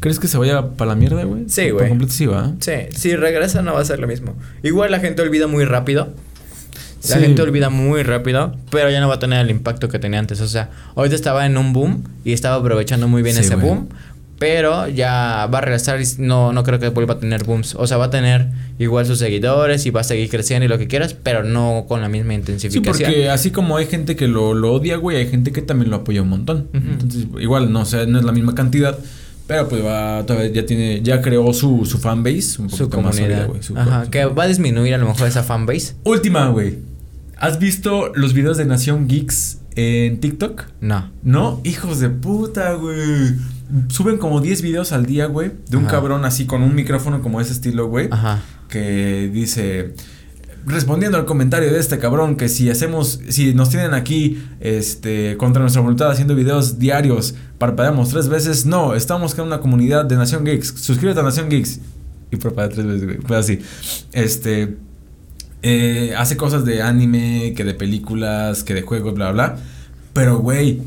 [0.00, 1.44] ¿Crees que se vaya para la mierda, güey?
[1.48, 1.88] Sí, Por güey.
[1.88, 2.52] completo sí va.
[2.60, 4.36] Sí, si regresa no va a ser lo mismo.
[4.62, 6.12] Igual la gente olvida muy rápido.
[7.08, 7.20] La Sí.
[7.22, 10.40] gente olvida muy rápido, pero ya no va a tener el impacto que tenía antes.
[10.40, 13.88] O sea, ahorita estaba en un boom y estaba aprovechando muy bien Sí, ese boom,
[14.38, 17.74] pero ya va a regresar y no, no creo que vuelva a tener booms.
[17.76, 18.48] O sea, va a tener
[18.78, 22.00] igual sus seguidores y va a seguir creciendo y lo que quieras, pero no con
[22.00, 22.92] la misma Sí, intensificación.
[23.10, 25.96] porque así como hay gente que lo, lo odia, güey, hay gente que también lo
[25.98, 26.68] apoya un montón.
[26.72, 28.98] Entonces, igual, no, o sea, no es la misma cantidad,
[29.46, 33.12] pero pues va, todavía ya tiene, ya creó su, su fanbase, un su más comunidad.
[33.12, 33.60] sólida, güey.
[33.76, 35.94] Ajá, que va a disminuir a lo mejor esa fanbase.
[36.04, 36.78] Última, güey.
[37.38, 40.62] ¿Has visto los videos de Nación Geeks en TikTok?
[40.80, 41.10] No.
[41.22, 43.34] No, hijos de puta, güey.
[43.88, 45.92] Suben como 10 videos al día, güey, de un Ajá.
[45.96, 48.08] cabrón así con un micrófono como ese estilo, güey.
[48.10, 48.42] Ajá.
[48.68, 49.94] que dice
[50.66, 55.60] respondiendo al comentario de este cabrón que si hacemos si nos tienen aquí este contra
[55.60, 60.42] nuestra voluntad haciendo videos diarios parpadeamos tres veces no estamos con una comunidad de Nación
[60.42, 61.80] Geeks suscríbete a Nación Geeks
[62.30, 63.58] y parpadea tres veces güey pues así
[64.12, 64.78] este
[65.66, 69.62] eh, hace cosas de anime que de películas que de juegos bla bla bla
[70.12, 70.80] pero güey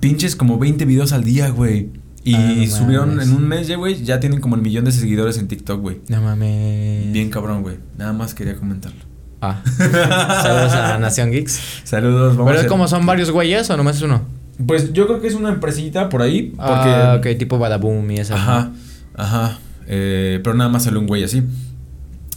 [0.00, 1.90] pinches como 20 videos al día güey
[2.24, 3.28] y Ah, no subieron mames.
[3.28, 6.00] en un mes ya güey ya tienen como el millón de seguidores en TikTok güey
[6.08, 7.12] No mames.
[7.12, 7.76] Bien cabrón, güey.
[7.98, 8.98] Nada más quería comentarlo.
[9.40, 9.62] Ah.
[9.78, 11.60] Saludos a Nación Geeks.
[11.84, 14.22] Saludos, vamos Pero a es como son varios güeyes o nomás es uno.
[14.66, 16.52] Pues yo creo que es una empresita por ahí.
[16.56, 16.62] Porque.
[16.90, 18.34] Ah, ok, tipo Badaboom y esa.
[18.34, 18.72] Ajá,
[19.14, 19.58] ajá.
[19.86, 21.42] Eh, pero nada más salió un güey así.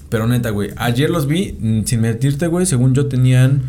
[0.09, 0.71] Pero neta, güey.
[0.75, 2.65] Ayer los vi, mm, sin mentirte, güey.
[2.65, 3.61] Según yo tenían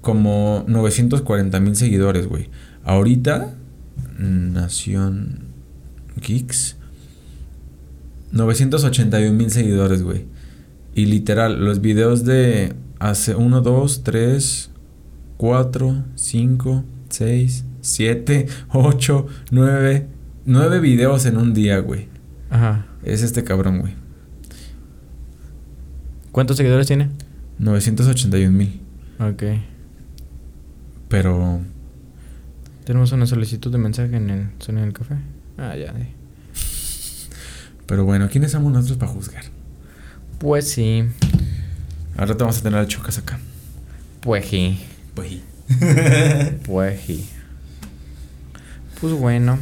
[0.00, 2.48] como 940 mil seguidores, güey.
[2.84, 3.54] Ahorita,
[4.18, 5.44] mm, Nación
[6.20, 6.76] Geeks.
[8.32, 10.26] 981 mil seguidores, güey.
[10.94, 14.70] Y literal, los videos de hace 1, 2, 3,
[15.36, 20.06] 4, 5, 6, 7, 8, 9.
[20.44, 22.08] 9 videos en un día, güey.
[22.50, 22.86] Ajá.
[23.02, 23.99] Es este cabrón, güey.
[26.32, 27.08] ¿Cuántos seguidores tiene?
[27.58, 28.80] 981 mil.
[29.18, 29.42] Ok.
[31.08, 31.60] Pero.
[32.84, 35.16] Tenemos una solicitud de mensaje en el sonido del café.
[35.58, 35.92] Ah, ya.
[35.98, 36.14] eh.
[37.86, 39.44] Pero bueno, ¿quiénes somos nosotros para juzgar?
[40.38, 41.04] Pues sí.
[42.16, 43.38] Al rato vamos a tener al chocas acá.
[44.20, 44.78] Pues sí.
[45.14, 45.42] Pues sí.
[46.64, 47.28] Pues sí.
[49.00, 49.58] Pues bueno.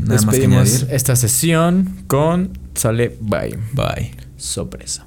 [0.00, 3.58] Nada más que Despedimos esta sesión con Sale Bye.
[3.74, 4.12] Bye.
[4.36, 5.06] Sorpresa.